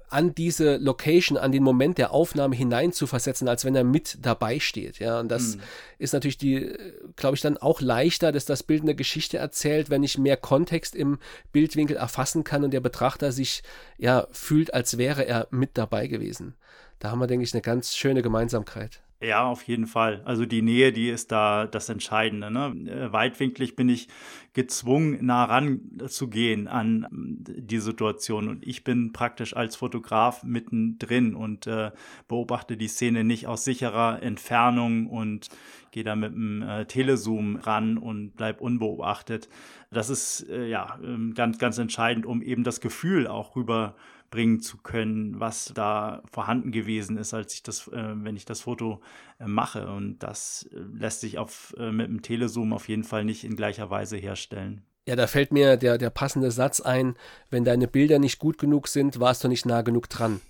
an 0.10 0.34
diese 0.34 0.78
Location, 0.78 1.38
an 1.38 1.52
den 1.52 1.64
Moment 1.64 1.98
der 1.98 2.12
Aufnahme 2.12 2.56
hineinzuversetzen, 2.56 3.48
als 3.48 3.66
wenn 3.66 3.76
er 3.76 3.84
mit 3.84 4.20
dabei 4.22 4.60
steht. 4.60 5.00
Ja, 5.00 5.20
und 5.20 5.30
das 5.30 5.58
mhm. 5.58 5.62
ist 6.00 6.14
natürlich 6.14 6.38
die, 6.38 6.74
glaube 7.16 7.36
ich, 7.36 7.42
dann 7.42 7.58
auch 7.58 7.82
leichter, 7.82 8.32
dass 8.32 8.46
das 8.46 8.64
Bild 8.64 8.84
eine 8.84 8.96
Geschichte 8.96 9.38
erzählt, 9.38 9.90
wenn 9.90 10.04
ich 10.04 10.18
mehr 10.18 10.38
Kontext 10.38 10.96
im 10.96 11.20
Bildwinkel 11.52 11.98
erfassen 11.98 12.44
kann 12.44 12.64
und 12.64 12.72
der 12.72 12.80
Betrachter 12.80 13.32
sich 13.32 13.64
ja 13.98 14.28
fühlt, 14.32 14.74
als 14.74 14.98
wäre 14.98 15.26
er 15.26 15.48
mit 15.52 15.78
dabei 15.78 16.08
gewesen. 16.08 16.56
Da 17.00 17.12
haben 17.12 17.20
wir, 17.20 17.28
denke 17.28 17.44
ich, 17.44 17.54
eine 17.54 17.62
ganz 17.62 17.96
schöne 17.96 18.22
Gemeinsamkeit. 18.22 19.02
Ja, 19.20 19.46
auf 19.46 19.64
jeden 19.64 19.88
Fall. 19.88 20.22
Also 20.26 20.46
die 20.46 20.62
Nähe, 20.62 20.94
die 20.94 21.10
ist 21.10 21.32
da 21.32 21.66
das 21.66 21.90
Entscheidende. 21.90 22.52
Ne? 22.52 22.68
Äh, 22.88 23.12
weitwinklig 23.12 23.76
bin 23.76 23.90
ich 23.90 24.10
gezwungen, 24.54 25.26
nah 25.26 25.46
ran 25.46 25.82
zu 26.08 26.30
gehen 26.30 26.68
an 26.68 27.08
die 27.12 27.80
Situation. 27.80 28.48
Und 28.48 28.66
ich 28.66 28.84
bin 28.84 29.14
praktisch 29.14 29.56
als 29.56 29.76
Fotograf 29.76 30.44
mittendrin 30.44 31.34
und 31.34 31.66
äh, 31.66 31.92
beobachte 32.28 32.78
die 32.78 32.88
Szene 32.88 33.24
nicht 33.24 33.48
aus 33.48 33.64
sicherer 33.64 34.22
Entfernung 34.22 35.08
und 35.08 35.50
gehe 35.90 36.04
da 36.04 36.16
mit 36.16 36.34
dem 36.34 36.62
äh, 36.62 36.86
Telezoom 36.86 37.56
ran 37.56 37.98
und 37.98 38.36
bleib 38.36 38.62
unbeobachtet. 38.62 39.50
Das 39.90 40.12
ist 40.12 40.48
äh, 40.48 40.68
ja 40.68 41.00
ähm, 41.04 41.34
ganz, 41.34 41.58
ganz 41.58 41.80
entscheidend, 41.80 42.28
um 42.28 42.44
eben 42.44 42.64
das 42.64 42.82
Gefühl 42.82 43.26
auch 43.26 43.56
rüber 43.56 43.96
bringen 44.30 44.60
zu 44.60 44.78
können, 44.78 45.40
was 45.40 45.72
da 45.74 46.22
vorhanden 46.32 46.72
gewesen 46.72 47.18
ist, 47.18 47.34
als 47.34 47.54
ich 47.54 47.64
das, 47.64 47.88
äh, 47.88 48.14
wenn 48.16 48.36
ich 48.36 48.46
das 48.46 48.62
Foto 48.62 49.02
äh, 49.40 49.46
mache. 49.46 49.88
Und 49.88 50.20
das 50.20 50.70
äh, 50.72 50.80
lässt 50.94 51.22
sich 51.22 51.38
auf, 51.38 51.74
äh, 51.78 51.92
mit 51.92 52.08
dem 52.08 52.22
Telezoom 52.22 52.74
auf 52.74 52.88
jeden 52.90 53.04
Fall 53.04 53.26
nicht 53.26 53.44
in 53.44 53.56
gleicher 53.56 53.90
Weise 53.90 54.18
herstellen. 54.18 54.84
Ja, 55.08 55.16
da 55.16 55.28
fällt 55.28 55.54
mir 55.54 55.78
der, 55.78 55.98
der 55.98 56.10
passende 56.10 56.52
Satz 56.52 56.82
ein, 56.82 57.16
wenn 57.50 57.64
deine 57.64 57.88
Bilder 57.88 58.20
nicht 58.20 58.40
gut 58.40 58.58
genug 58.58 58.90
sind, 58.90 59.20
warst 59.20 59.44
du 59.44 59.48
nicht 59.48 59.66
nah 59.66 59.82
genug 59.82 60.10
dran. 60.10 60.42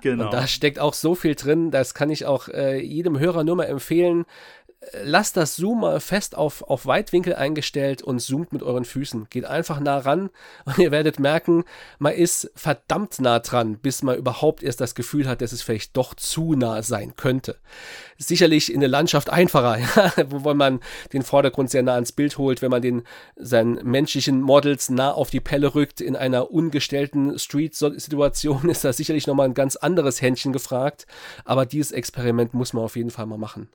Genau. 0.00 0.24
Und 0.24 0.32
da 0.32 0.46
steckt 0.46 0.78
auch 0.78 0.94
so 0.94 1.14
viel 1.14 1.34
drin, 1.34 1.70
das 1.70 1.94
kann 1.94 2.10
ich 2.10 2.24
auch 2.24 2.48
äh, 2.48 2.80
jedem 2.80 3.18
Hörer 3.18 3.44
nur 3.44 3.56
mal 3.56 3.64
empfehlen 3.64 4.24
lasst 5.02 5.36
das 5.36 5.56
Zoom 5.56 5.80
mal 5.80 6.00
fest 6.00 6.36
auf, 6.36 6.62
auf 6.62 6.86
Weitwinkel 6.86 7.34
eingestellt 7.34 8.02
und 8.02 8.20
zoomt 8.20 8.52
mit 8.52 8.62
euren 8.62 8.84
Füßen. 8.84 9.28
Geht 9.30 9.44
einfach 9.44 9.80
nah 9.80 9.98
ran 9.98 10.30
und 10.64 10.78
ihr 10.78 10.90
werdet 10.90 11.18
merken, 11.18 11.64
man 11.98 12.14
ist 12.14 12.50
verdammt 12.54 13.20
nah 13.20 13.38
dran, 13.38 13.78
bis 13.78 14.02
man 14.02 14.16
überhaupt 14.16 14.62
erst 14.62 14.80
das 14.80 14.94
Gefühl 14.94 15.28
hat, 15.28 15.40
dass 15.40 15.52
es 15.52 15.62
vielleicht 15.62 15.96
doch 15.96 16.14
zu 16.14 16.54
nah 16.54 16.82
sein 16.82 17.14
könnte. 17.16 17.56
Sicherlich 18.18 18.72
in 18.72 18.80
der 18.80 18.88
Landschaft 18.88 19.30
einfacher, 19.30 19.78
ja, 19.78 20.12
wo 20.28 20.52
man 20.54 20.80
den 21.12 21.22
Vordergrund 21.22 21.70
sehr 21.70 21.82
nah 21.82 21.94
ans 21.94 22.12
Bild 22.12 22.38
holt, 22.38 22.62
wenn 22.62 22.70
man 22.70 22.82
den 22.82 23.02
seinen 23.36 23.74
menschlichen 23.88 24.40
Models 24.40 24.90
nah 24.90 25.12
auf 25.12 25.30
die 25.30 25.40
Pelle 25.40 25.74
rückt. 25.74 26.00
In 26.00 26.16
einer 26.16 26.50
ungestellten 26.50 27.38
Street-Situation 27.38 28.68
ist 28.68 28.84
da 28.84 28.92
sicherlich 28.92 29.26
nochmal 29.26 29.48
ein 29.48 29.54
ganz 29.54 29.76
anderes 29.76 30.20
Händchen 30.20 30.52
gefragt. 30.52 31.06
Aber 31.44 31.66
dieses 31.66 31.92
Experiment 31.92 32.54
muss 32.54 32.72
man 32.72 32.84
auf 32.84 32.96
jeden 32.96 33.10
Fall 33.10 33.26
mal 33.26 33.38
machen. 33.38 33.68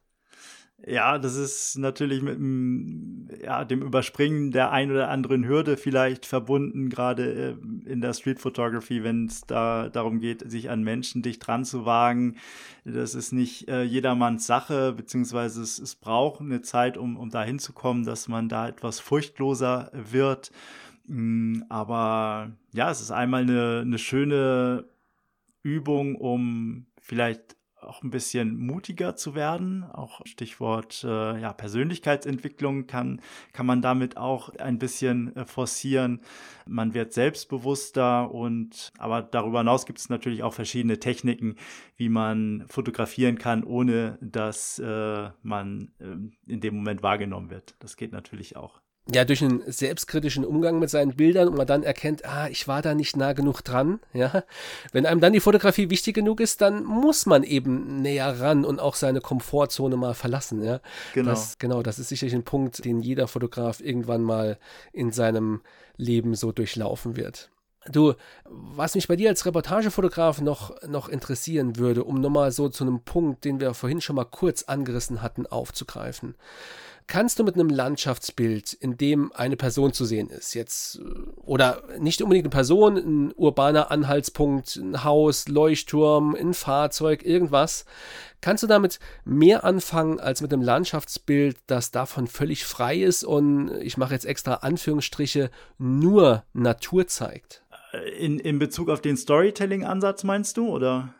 Ja, 0.85 1.17
das 1.17 1.35
ist 1.35 1.77
natürlich 1.79 2.21
mit 2.21 2.35
dem, 2.35 3.27
ja, 3.43 3.65
dem 3.65 3.81
Überspringen 3.81 4.51
der 4.51 4.71
ein 4.71 4.91
oder 4.91 5.09
anderen 5.09 5.43
Hürde 5.43 5.75
vielleicht 5.75 6.27
verbunden, 6.27 6.89
gerade 6.89 7.57
äh, 7.85 7.91
in 7.91 7.99
der 7.99 8.13
Street 8.13 8.39
Photography, 8.39 9.03
wenn 9.03 9.25
es 9.25 9.41
da 9.41 9.89
darum 9.89 10.19
geht, 10.19 10.49
sich 10.49 10.69
an 10.69 10.83
Menschen 10.83 11.23
dicht 11.23 11.45
dran 11.45 11.65
zu 11.65 11.85
wagen. 11.85 12.35
Das 12.85 13.15
ist 13.15 13.31
nicht 13.31 13.67
äh, 13.67 13.81
jedermanns 13.81 14.45
Sache, 14.45 14.93
beziehungsweise 14.93 15.63
es, 15.63 15.79
es 15.79 15.95
braucht 15.95 16.41
eine 16.41 16.61
Zeit, 16.61 16.95
um, 16.95 17.17
um 17.17 17.31
da 17.31 17.43
hinzukommen, 17.43 18.05
dass 18.05 18.27
man 18.27 18.47
da 18.47 18.67
etwas 18.69 18.99
furchtloser 18.99 19.91
wird. 19.93 20.51
Mm, 21.07 21.63
aber 21.69 22.51
ja, 22.73 22.91
es 22.91 23.01
ist 23.01 23.11
einmal 23.11 23.41
eine, 23.41 23.79
eine 23.81 23.97
schöne 23.97 24.85
Übung, 25.63 26.15
um 26.15 26.85
vielleicht 27.01 27.56
auch 27.81 28.03
ein 28.03 28.09
bisschen 28.09 28.57
mutiger 28.57 29.15
zu 29.15 29.35
werden. 29.35 29.83
Auch 29.83 30.21
Stichwort 30.25 31.03
äh, 31.03 31.39
ja, 31.39 31.53
Persönlichkeitsentwicklung 31.53 32.87
kann, 32.87 33.21
kann 33.53 33.65
man 33.65 33.81
damit 33.81 34.17
auch 34.17 34.49
ein 34.55 34.79
bisschen 34.79 35.35
äh, 35.35 35.45
forcieren. 35.45 36.21
Man 36.65 36.93
wird 36.93 37.13
selbstbewusster 37.13 38.31
und 38.31 38.91
aber 38.97 39.21
darüber 39.21 39.59
hinaus 39.59 39.85
gibt 39.85 39.99
es 39.99 40.09
natürlich 40.09 40.43
auch 40.43 40.53
verschiedene 40.53 40.99
Techniken, 40.99 41.55
wie 41.95 42.09
man 42.09 42.65
fotografieren 42.67 43.37
kann, 43.37 43.63
ohne 43.63 44.17
dass 44.21 44.79
äh, 44.79 45.29
man 45.43 45.91
äh, 45.99 46.51
in 46.51 46.61
dem 46.61 46.75
Moment 46.75 47.03
wahrgenommen 47.03 47.49
wird. 47.49 47.75
Das 47.79 47.95
geht 47.95 48.11
natürlich 48.11 48.55
auch 48.55 48.81
ja, 49.13 49.23
durch 49.23 49.43
einen 49.43 49.63
selbstkritischen 49.65 50.43
Umgang 50.43 50.79
mit 50.79 50.89
seinen 50.89 51.15
Bildern 51.15 51.47
und 51.47 51.55
man 51.57 51.67
dann 51.67 51.83
erkennt, 51.83 52.25
ah, 52.25 52.47
ich 52.49 52.67
war 52.67 52.81
da 52.81 52.93
nicht 52.93 53.15
nah 53.15 53.33
genug 53.33 53.61
dran, 53.61 53.99
ja. 54.13 54.43
Wenn 54.91 55.05
einem 55.05 55.21
dann 55.21 55.33
die 55.33 55.39
Fotografie 55.39 55.89
wichtig 55.89 56.15
genug 56.15 56.39
ist, 56.41 56.61
dann 56.61 56.83
muss 56.83 57.25
man 57.25 57.43
eben 57.43 58.01
näher 58.01 58.39
ran 58.39 58.65
und 58.65 58.79
auch 58.79 58.95
seine 58.95 59.21
Komfortzone 59.21 59.95
mal 59.95 60.13
verlassen, 60.13 60.63
ja. 60.63 60.81
Genau. 61.13 61.29
Das, 61.29 61.57
genau, 61.57 61.81
das 61.83 61.99
ist 61.99 62.09
sicherlich 62.09 62.35
ein 62.35 62.43
Punkt, 62.43 62.83
den 62.83 62.99
jeder 62.99 63.27
Fotograf 63.27 63.79
irgendwann 63.79 64.23
mal 64.23 64.57
in 64.91 65.11
seinem 65.11 65.61
Leben 65.95 66.35
so 66.35 66.51
durchlaufen 66.51 67.15
wird. 67.15 67.49
Du, 67.89 68.15
was 68.49 68.95
mich 68.95 69.07
bei 69.07 69.15
dir 69.15 69.29
als 69.29 69.45
Reportagefotograf 69.45 70.41
noch, 70.41 70.75
noch 70.85 71.07
interessieren 71.07 71.77
würde, 71.77 72.03
um 72.03 72.19
nochmal 72.19 72.51
so 72.51 72.67
zu 72.67 72.83
einem 72.83 72.99
Punkt, 73.03 73.45
den 73.45 73.61
wir 73.61 73.73
vorhin 73.73 74.01
schon 74.01 74.17
mal 74.17 74.25
kurz 74.25 74.63
angerissen 74.63 75.21
hatten, 75.21 75.47
aufzugreifen 75.47 76.35
kannst 77.07 77.39
du 77.39 77.43
mit 77.43 77.55
einem 77.55 77.69
Landschaftsbild, 77.69 78.73
in 78.73 78.97
dem 78.97 79.31
eine 79.33 79.55
Person 79.55 79.93
zu 79.93 80.05
sehen 80.05 80.29
ist, 80.29 80.53
jetzt, 80.53 80.99
oder 81.37 81.81
nicht 81.97 82.21
unbedingt 82.21 82.45
eine 82.45 82.51
Person, 82.51 82.97
ein 82.97 83.33
urbaner 83.35 83.91
Anhaltspunkt, 83.91 84.75
ein 84.75 85.03
Haus, 85.03 85.47
Leuchtturm, 85.47 86.35
ein 86.35 86.53
Fahrzeug, 86.53 87.25
irgendwas, 87.25 87.85
kannst 88.41 88.63
du 88.63 88.67
damit 88.67 88.99
mehr 89.23 89.63
anfangen 89.63 90.19
als 90.19 90.41
mit 90.41 90.51
einem 90.51 90.61
Landschaftsbild, 90.61 91.57
das 91.67 91.91
davon 91.91 92.27
völlig 92.27 92.65
frei 92.65 92.97
ist 92.97 93.23
und 93.23 93.71
ich 93.81 93.97
mache 93.97 94.13
jetzt 94.13 94.25
extra 94.25 94.55
Anführungsstriche 94.55 95.49
nur 95.77 96.43
Natur 96.53 97.07
zeigt? 97.07 97.63
In, 98.19 98.37
in 98.39 98.59
Bezug 98.59 98.89
auf 98.89 99.01
den 99.01 99.15
Storytelling-Ansatz 99.15 100.25
meinst 100.25 100.57
du, 100.57 100.67
oder? 100.67 101.13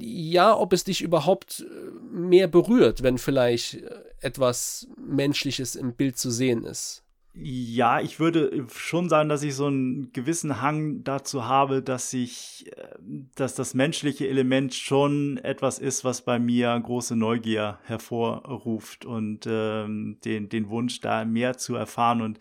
Ja, 0.00 0.56
ob 0.56 0.72
es 0.72 0.84
dich 0.84 1.00
überhaupt 1.00 1.66
mehr 2.10 2.48
berührt, 2.48 3.02
wenn 3.02 3.18
vielleicht 3.18 3.78
etwas 4.20 4.88
Menschliches 4.96 5.74
im 5.74 5.94
Bild 5.94 6.18
zu 6.18 6.30
sehen 6.30 6.64
ist. 6.64 7.04
Ja, 7.40 8.00
ich 8.00 8.18
würde 8.18 8.66
schon 8.74 9.08
sagen, 9.08 9.28
dass 9.28 9.44
ich 9.44 9.54
so 9.54 9.66
einen 9.66 10.12
gewissen 10.12 10.60
Hang 10.60 11.04
dazu 11.04 11.44
habe, 11.44 11.82
dass 11.82 12.12
ich, 12.12 12.66
äh, 12.76 12.96
dass 13.36 13.54
das 13.54 13.74
menschliche 13.74 14.26
Element 14.26 14.74
schon 14.74 15.38
etwas 15.38 15.78
ist, 15.78 16.04
was 16.04 16.22
bei 16.22 16.40
mir 16.40 16.78
große 16.80 17.14
Neugier 17.14 17.78
hervorruft 17.84 19.04
und 19.04 19.46
ähm, 19.46 20.18
den, 20.24 20.48
den 20.48 20.68
Wunsch, 20.68 21.00
da 21.00 21.24
mehr 21.24 21.56
zu 21.56 21.76
erfahren. 21.76 22.22
Und 22.22 22.40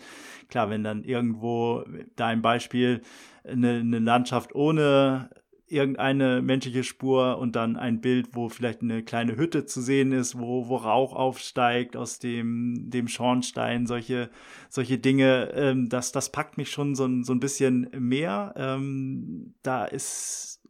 klar, 0.50 0.72
wenn 0.72 0.84
dann 0.84 1.04
irgendwo, 1.04 1.84
da 2.16 2.28
ein 2.28 2.42
Beispiel, 2.42 3.02
eine, 3.44 3.80
eine 3.80 4.00
Landschaft 4.00 4.56
ohne 4.56 5.30
irgendeine 5.68 6.42
menschliche 6.42 6.84
Spur 6.84 7.38
und 7.40 7.56
dann 7.56 7.76
ein 7.76 8.00
Bild, 8.00 8.30
wo 8.32 8.48
vielleicht 8.48 8.82
eine 8.82 9.04
kleine 9.04 9.36
Hütte 9.36 9.66
zu 9.66 9.82
sehen 9.82 10.14
ist, 10.14 10.40
wo, 10.40 10.68
wo 10.70 10.78
Rauch 10.78 11.14
aufsteigt 11.14 11.98
aus 11.98 12.20
dem, 12.20 12.90
dem 12.90 13.08
Schornstein, 13.08 13.86
solche, 13.86 14.30
solche 14.70 14.98
Dinge, 14.98 15.52
ähm, 15.54 15.90
das, 15.90 16.12
das 16.12 16.32
packt 16.32 16.58
mich 16.58 16.72
schon 16.72 16.96
so, 16.96 17.06
ein 17.06 17.24
so 17.24 17.34
ein 17.34 17.42
bisschen 17.42 17.90
mehr. 17.98 18.54
Ähm, 18.56 19.56
da 19.62 19.86
ist 19.86 20.62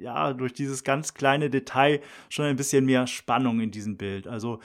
ja 0.00 0.34
durch 0.34 0.52
dieses 0.52 0.84
ganz 0.84 1.14
kleine 1.14 1.48
Detail 1.48 2.00
schon 2.28 2.44
ein 2.44 2.56
bisschen 2.56 2.84
mehr 2.84 3.06
Spannung 3.06 3.60
in 3.60 3.70
diesem 3.70 3.96
Bild. 3.96 4.28
Also 4.28 4.60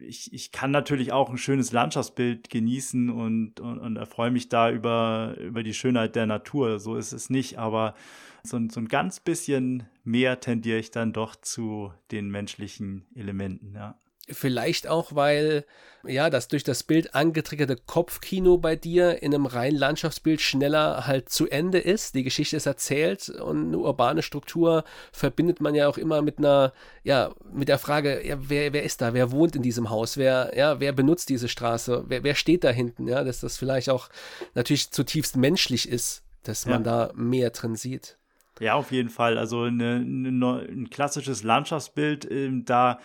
ich, 0.00 0.32
ich 0.32 0.52
kann 0.52 0.70
natürlich 0.70 1.12
auch 1.12 1.28
ein 1.30 1.38
schönes 1.38 1.72
Landschaftsbild 1.72 2.50
genießen 2.50 3.10
und, 3.10 3.58
und, 3.58 3.78
und 3.78 3.96
erfreue 3.96 4.30
mich 4.30 4.48
da 4.48 4.70
über, 4.70 5.34
über 5.40 5.64
die 5.64 5.74
Schönheit 5.74 6.14
der 6.14 6.26
Natur. 6.26 6.78
So 6.78 6.96
ist 6.96 7.12
es 7.12 7.30
nicht, 7.30 7.58
aber 7.58 7.94
so, 8.42 8.58
so 8.70 8.80
ein 8.80 8.88
ganz 8.88 9.20
bisschen 9.20 9.88
mehr 10.04 10.40
tendiere 10.40 10.78
ich 10.78 10.90
dann 10.90 11.12
doch 11.12 11.36
zu 11.36 11.92
den 12.10 12.30
menschlichen 12.30 13.06
Elementen, 13.14 13.74
ja. 13.74 13.98
Vielleicht 14.28 14.86
auch, 14.86 15.16
weil 15.16 15.64
ja, 16.04 16.30
das 16.30 16.46
durch 16.46 16.62
das 16.62 16.84
Bild 16.84 17.14
angetriggerte 17.14 17.76
Kopfkino 17.76 18.56
bei 18.56 18.76
dir 18.76 19.20
in 19.20 19.34
einem 19.34 19.46
reinen 19.46 19.76
Landschaftsbild 19.76 20.40
schneller 20.40 21.08
halt 21.08 21.28
zu 21.28 21.48
Ende 21.48 21.78
ist. 21.78 22.14
Die 22.14 22.22
Geschichte 22.22 22.56
ist 22.56 22.66
erzählt 22.66 23.28
und 23.28 23.66
eine 23.66 23.78
urbane 23.78 24.22
Struktur 24.22 24.84
verbindet 25.10 25.60
man 25.60 25.74
ja 25.74 25.88
auch 25.88 25.98
immer 25.98 26.22
mit 26.22 26.38
einer, 26.38 26.72
ja, 27.02 27.34
mit 27.52 27.68
der 27.68 27.78
Frage, 27.78 28.24
ja, 28.24 28.36
wer, 28.48 28.72
wer 28.72 28.84
ist 28.84 29.00
da? 29.00 29.12
Wer 29.12 29.32
wohnt 29.32 29.56
in 29.56 29.62
diesem 29.62 29.90
Haus? 29.90 30.16
Wer, 30.16 30.52
ja, 30.56 30.78
wer 30.78 30.92
benutzt 30.92 31.28
diese 31.28 31.48
Straße? 31.48 32.04
Wer, 32.06 32.22
wer 32.22 32.36
steht 32.36 32.62
da 32.62 32.70
hinten? 32.70 33.08
Ja, 33.08 33.24
dass 33.24 33.40
das 33.40 33.56
vielleicht 33.56 33.90
auch 33.90 34.08
natürlich 34.54 34.92
zutiefst 34.92 35.36
menschlich 35.36 35.88
ist, 35.88 36.22
dass 36.44 36.64
man 36.66 36.84
ja. 36.84 37.08
da 37.08 37.12
mehr 37.14 37.50
drin 37.50 37.74
sieht. 37.74 38.18
Ja, 38.62 38.74
auf 38.74 38.92
jeden 38.92 39.08
Fall. 39.08 39.38
Also 39.38 39.62
eine, 39.62 39.96
eine, 39.96 40.66
ein 40.70 40.88
klassisches 40.88 41.42
Landschaftsbild, 41.42 42.30
äh, 42.30 42.48
da 42.64 43.00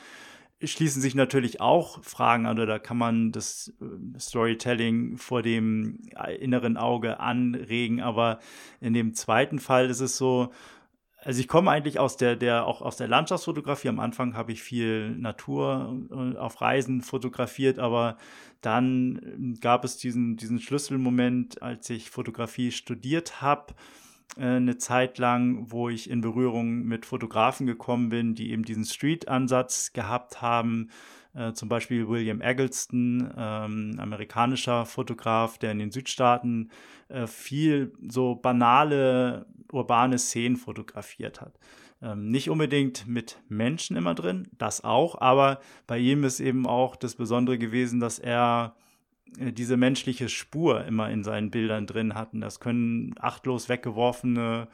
schließen 0.62 1.02
sich 1.02 1.16
natürlich 1.16 1.62
auch 1.62 2.04
Fragen 2.04 2.46
an, 2.46 2.58
oder 2.58 2.68
da 2.68 2.78
kann 2.78 3.00
man 3.00 3.32
das 3.32 3.74
äh, 3.82 4.20
Storytelling 4.20 5.18
vor 5.18 5.42
dem 5.42 5.98
inneren 6.40 6.78
Auge 6.78 7.20
anregen, 7.20 8.02
aber 8.02 8.38
in 8.82 8.94
dem 8.94 9.16
zweiten 9.16 9.58
Fall 9.58 9.90
ist 9.90 10.00
es 10.00 10.16
so, 10.16 10.52
also 11.24 11.40
ich 11.40 11.48
komme 11.48 11.72
eigentlich 11.72 11.98
aus 11.98 12.18
der, 12.18 12.36
der, 12.36 12.68
auch 12.68 12.84
aus 12.84 12.98
der 12.98 13.08
Landschaftsfotografie. 13.08 13.90
Am 13.90 14.00
Anfang 14.00 14.36
habe 14.36 14.52
ich 14.52 14.62
viel 14.62 15.10
Natur 15.10 16.36
auf 16.38 16.62
Reisen 16.62 17.02
fotografiert, 17.02 17.80
aber 17.80 18.18
dann 18.62 19.58
gab 19.60 19.84
es 19.84 19.98
diesen, 19.98 20.38
diesen 20.38 20.60
Schlüsselmoment, 20.60 21.64
als 21.64 21.90
ich 21.90 22.12
Fotografie 22.12 22.72
studiert 22.72 23.42
habe 23.42 23.74
äh, 23.74 24.07
eine 24.36 24.78
Zeit 24.78 25.18
lang, 25.18 25.72
wo 25.72 25.90
ich 25.90 26.10
in 26.10 26.22
Berührung 26.22 26.84
mit 26.84 27.06
Fotografen 27.06 27.66
gekommen 27.66 28.10
bin, 28.10 28.36
die 28.36 28.52
eben 28.52 28.64
diesen 28.64 28.86
Street-Ansatz 28.86 29.94
gehabt 29.94 30.42
haben. 30.42 30.90
Äh, 31.34 31.54
zum 31.54 31.70
Beispiel 31.70 32.08
William 32.08 32.42
Eggleston, 32.42 33.32
ähm, 33.38 33.96
amerikanischer 34.00 34.86
Fotograf, 34.86 35.58
der 35.58 35.72
in 35.72 35.80
den 35.80 35.92
Südstaaten 35.92 36.72
äh, 37.10 37.28
viel 37.28 37.94
so 38.08 38.36
banale 38.36 39.46
urbane 39.72 40.18
Szenen 40.18 40.58
fotografiert 40.58 41.42
hat. 41.42 41.60
Ähm, 42.02 42.30
nicht 42.30 42.50
unbedingt 42.50 43.08
mit 43.08 43.40
Menschen 43.50 43.98
immer 43.98 44.14
drin, 44.14 44.48
das 44.58 44.84
auch, 44.84 45.20
aber 45.20 45.60
bei 45.88 45.98
ihm 45.98 46.24
ist 46.24 46.40
eben 46.40 46.68
auch 46.68 46.96
das 46.96 47.16
Besondere 47.16 47.58
gewesen, 47.58 48.00
dass 48.00 48.20
er 48.20 48.76
äh, 48.76 48.87
diese 49.38 49.78
menschliche 49.78 50.30
Spur 50.30 50.86
immer 50.86 51.10
in 51.10 51.24
seinen 51.24 51.52
Bildern 51.52 51.86
drin 51.86 52.16
hatten. 52.16 52.42
Das 52.42 52.60
können 52.60 53.16
achtlos 53.20 53.70
weggeworfene 53.70 54.68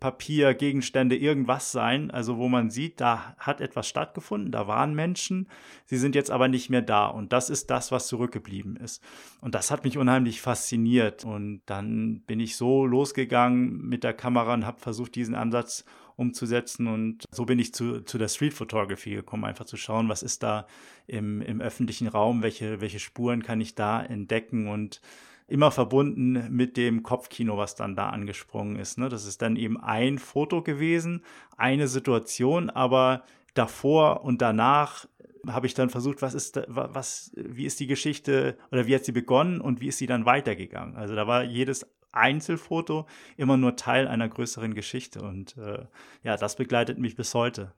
Papier, 0.00 0.54
Gegenstände, 0.54 1.16
irgendwas 1.16 1.72
sein, 1.72 2.10
also 2.12 2.38
wo 2.38 2.48
man 2.48 2.70
sieht, 2.70 3.00
da 3.00 3.34
hat 3.36 3.60
etwas 3.60 3.88
stattgefunden, 3.88 4.52
da 4.52 4.68
waren 4.68 4.94
Menschen, 4.94 5.48
sie 5.86 5.96
sind 5.96 6.14
jetzt 6.14 6.30
aber 6.30 6.46
nicht 6.46 6.70
mehr 6.70 6.82
da 6.82 7.06
und 7.06 7.32
das 7.32 7.50
ist 7.50 7.68
das, 7.70 7.90
was 7.90 8.06
zurückgeblieben 8.06 8.76
ist. 8.76 9.02
Und 9.40 9.56
das 9.56 9.72
hat 9.72 9.82
mich 9.82 9.98
unheimlich 9.98 10.40
fasziniert 10.40 11.24
und 11.24 11.62
dann 11.66 12.20
bin 12.20 12.38
ich 12.38 12.56
so 12.56 12.86
losgegangen 12.86 13.88
mit 13.88 14.04
der 14.04 14.14
Kamera 14.14 14.54
und 14.54 14.66
habe 14.66 14.78
versucht, 14.78 15.16
diesen 15.16 15.34
Ansatz 15.34 15.84
umzusetzen. 16.18 16.88
Und 16.88 17.24
so 17.30 17.46
bin 17.46 17.58
ich 17.58 17.72
zu, 17.72 18.00
zu 18.02 18.18
der 18.18 18.28
Street 18.28 18.52
Photography 18.52 19.14
gekommen, 19.14 19.44
einfach 19.44 19.64
zu 19.64 19.76
schauen, 19.76 20.08
was 20.08 20.22
ist 20.22 20.42
da 20.42 20.66
im, 21.06 21.40
im 21.40 21.60
öffentlichen 21.60 22.08
Raum, 22.08 22.42
welche, 22.42 22.80
welche 22.80 22.98
Spuren 22.98 23.42
kann 23.42 23.60
ich 23.60 23.74
da 23.74 24.02
entdecken 24.02 24.68
und 24.68 25.00
immer 25.46 25.70
verbunden 25.70 26.48
mit 26.50 26.76
dem 26.76 27.02
Kopfkino, 27.02 27.56
was 27.56 27.74
dann 27.76 27.96
da 27.96 28.10
angesprungen 28.10 28.76
ist. 28.76 28.98
Ne? 28.98 29.08
Das 29.08 29.24
ist 29.24 29.40
dann 29.40 29.56
eben 29.56 29.80
ein 29.80 30.18
Foto 30.18 30.62
gewesen, 30.62 31.22
eine 31.56 31.88
Situation, 31.88 32.68
aber 32.68 33.24
davor 33.54 34.24
und 34.24 34.42
danach 34.42 35.06
habe 35.46 35.66
ich 35.66 35.74
dann 35.74 35.88
versucht, 35.88 36.20
was 36.20 36.34
ist, 36.34 36.60
was, 36.66 37.32
wie 37.36 37.64
ist 37.64 37.80
die 37.80 37.86
Geschichte 37.86 38.58
oder 38.72 38.86
wie 38.86 38.94
hat 38.94 39.04
sie 39.04 39.12
begonnen 39.12 39.60
und 39.60 39.80
wie 39.80 39.88
ist 39.88 39.98
sie 39.98 40.06
dann 40.06 40.26
weitergegangen. 40.26 40.96
Also 40.96 41.14
da 41.14 41.26
war 41.26 41.44
jedes 41.44 41.86
Einzelfoto 42.18 43.06
immer 43.36 43.56
nur 43.56 43.76
Teil 43.76 44.08
einer 44.08 44.28
größeren 44.28 44.74
Geschichte. 44.74 45.22
Und 45.22 45.56
äh, 45.56 45.86
ja, 46.22 46.36
das 46.36 46.56
begleitet 46.56 46.98
mich 46.98 47.16
bis 47.16 47.34
heute. 47.34 47.72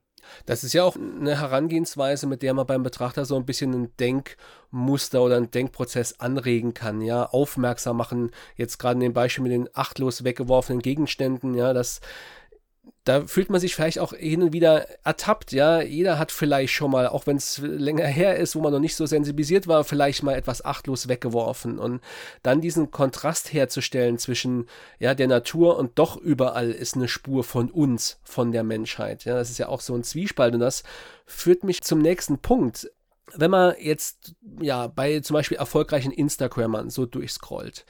Das 0.47 0.65
ist 0.65 0.73
ja 0.73 0.85
auch 0.85 0.97
eine 0.97 1.39
Herangehensweise, 1.39 2.27
mit 2.27 2.43
der 2.43 2.55
man 2.55 2.67
beim 2.67 2.83
Betrachter 2.83 3.25
so 3.25 3.37
ein 3.37 3.47
bisschen 3.47 3.73
ein 3.73 3.97
Denkmuster 3.97 5.23
oder 5.23 5.37
einen 5.37 5.51
Denkprozess 5.51 6.21
anregen 6.21 6.75
kann, 6.75 7.01
ja, 7.01 7.25
aufmerksam 7.25 7.97
machen. 7.97 8.31
Jetzt 8.57 8.79
gerade 8.79 8.95
in 8.95 9.01
dem 9.01 9.13
Beispiel 9.15 9.43
mit 9.43 9.53
den 9.53 9.69
achtlos 9.75 10.25
weggeworfenen 10.25 10.83
Gegenständen, 10.83 11.55
ja, 11.55 11.73
dass 11.73 12.01
da 13.05 13.27
fühlt 13.27 13.49
man 13.49 13.61
sich 13.61 13.75
vielleicht 13.75 13.99
auch 13.99 14.13
hin 14.13 14.43
und 14.43 14.53
wieder 14.53 14.87
ertappt, 15.05 15.53
ja. 15.53 15.81
Jeder 15.81 16.19
hat 16.19 16.33
vielleicht 16.33 16.75
schon 16.75 16.91
mal, 16.91 17.07
auch 17.07 17.27
wenn 17.27 17.37
es 17.37 17.59
länger 17.59 18.07
her 18.07 18.37
ist, 18.37 18.55
wo 18.55 18.61
man 18.61 18.73
noch 18.73 18.79
nicht 18.79 18.95
so 18.95 19.07
sensibilisiert 19.07 19.67
war, 19.67 19.85
vielleicht 19.85 20.23
mal 20.23 20.35
etwas 20.35 20.65
achtlos 20.65 21.09
weggeworfen. 21.09 21.79
Und 21.79 22.03
dann 22.43 22.61
diesen 22.61 22.91
Kontrast 22.91 23.55
herzustellen 23.55 24.19
zwischen, 24.19 24.67
ja, 24.99 25.15
der 25.15 25.29
Natur 25.29 25.79
und 25.79 25.99
doch 25.99 26.19
überall 26.19 26.71
ist 26.71 26.95
eine 26.95 27.09
Spur 27.09 27.43
von 27.43 27.71
uns, 27.71 28.21
von 28.23 28.53
der 28.53 28.65
Menschheit. 28.65 29.25
Ja, 29.25 29.35
das 29.35 29.51
ist 29.51 29.59
ja 29.59 29.69
auch 29.69 29.81
so 29.81 29.95
ein 29.95 30.05
Zwiespalt 30.05 30.53
und 30.53 30.61
das 30.61 30.83
führt 31.25 31.65
mich 31.65 31.81
zum 31.81 32.01
nächsten 32.01 32.39
Punkt 32.39 32.91
wenn 33.35 33.53
man 33.53 33.75
jetzt 33.79 34.35
ja 34.61 34.89
bei 34.89 35.21
zum 35.21 35.35
Beispiel 35.35 35.57
erfolgreichen 35.57 36.11
Instagrammern 36.11 36.91
so 36.91 37.07
durchscrollt, 37.07 37.85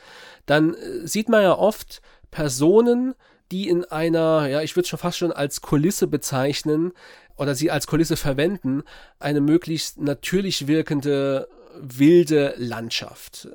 dann 0.45 0.75
äh, 0.75 1.07
sieht 1.07 1.31
man 1.31 1.43
ja 1.43 1.57
oft 1.57 2.03
Personen, 2.31 3.15
die 3.51 3.69
in 3.69 3.85
einer, 3.85 4.49
ja, 4.49 4.63
ich 4.63 4.77
würde 4.77 4.85
es 4.85 4.89
schon 4.89 4.99
fast 4.99 5.19
schon 5.19 5.33
als 5.33 5.61
Kulisse 5.61 6.07
bezeichnen 6.07 6.93
oder 7.37 7.55
sie 7.55 7.71
als 7.71 7.87
Kulisse 7.87 8.17
verwenden, 8.17 8.83
eine 9.19 9.41
möglichst 9.41 10.01
natürlich 10.01 10.67
wirkende 10.67 11.49
wilde 11.81 12.55
Landschaft. 12.57 13.49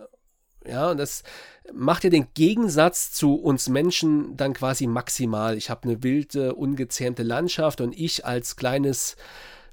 Ja, 0.68 0.92
und 0.92 0.98
das 0.98 1.24
macht 1.74 2.04
ja 2.04 2.10
den 2.10 2.28
Gegensatz 2.34 3.12
zu 3.12 3.36
uns 3.36 3.70
Menschen 3.70 4.36
dann 4.36 4.54
quasi 4.54 4.88
maximal. 4.88 5.58
Ich 5.58 5.70
habe 5.70 5.84
eine 5.84 6.04
wilde, 6.04 6.56
ungezähmte 6.56 7.24
Landschaft 7.24 7.82
und 7.82 7.98
ich 7.98 8.26
als 8.26 8.56
kleines 8.56 9.16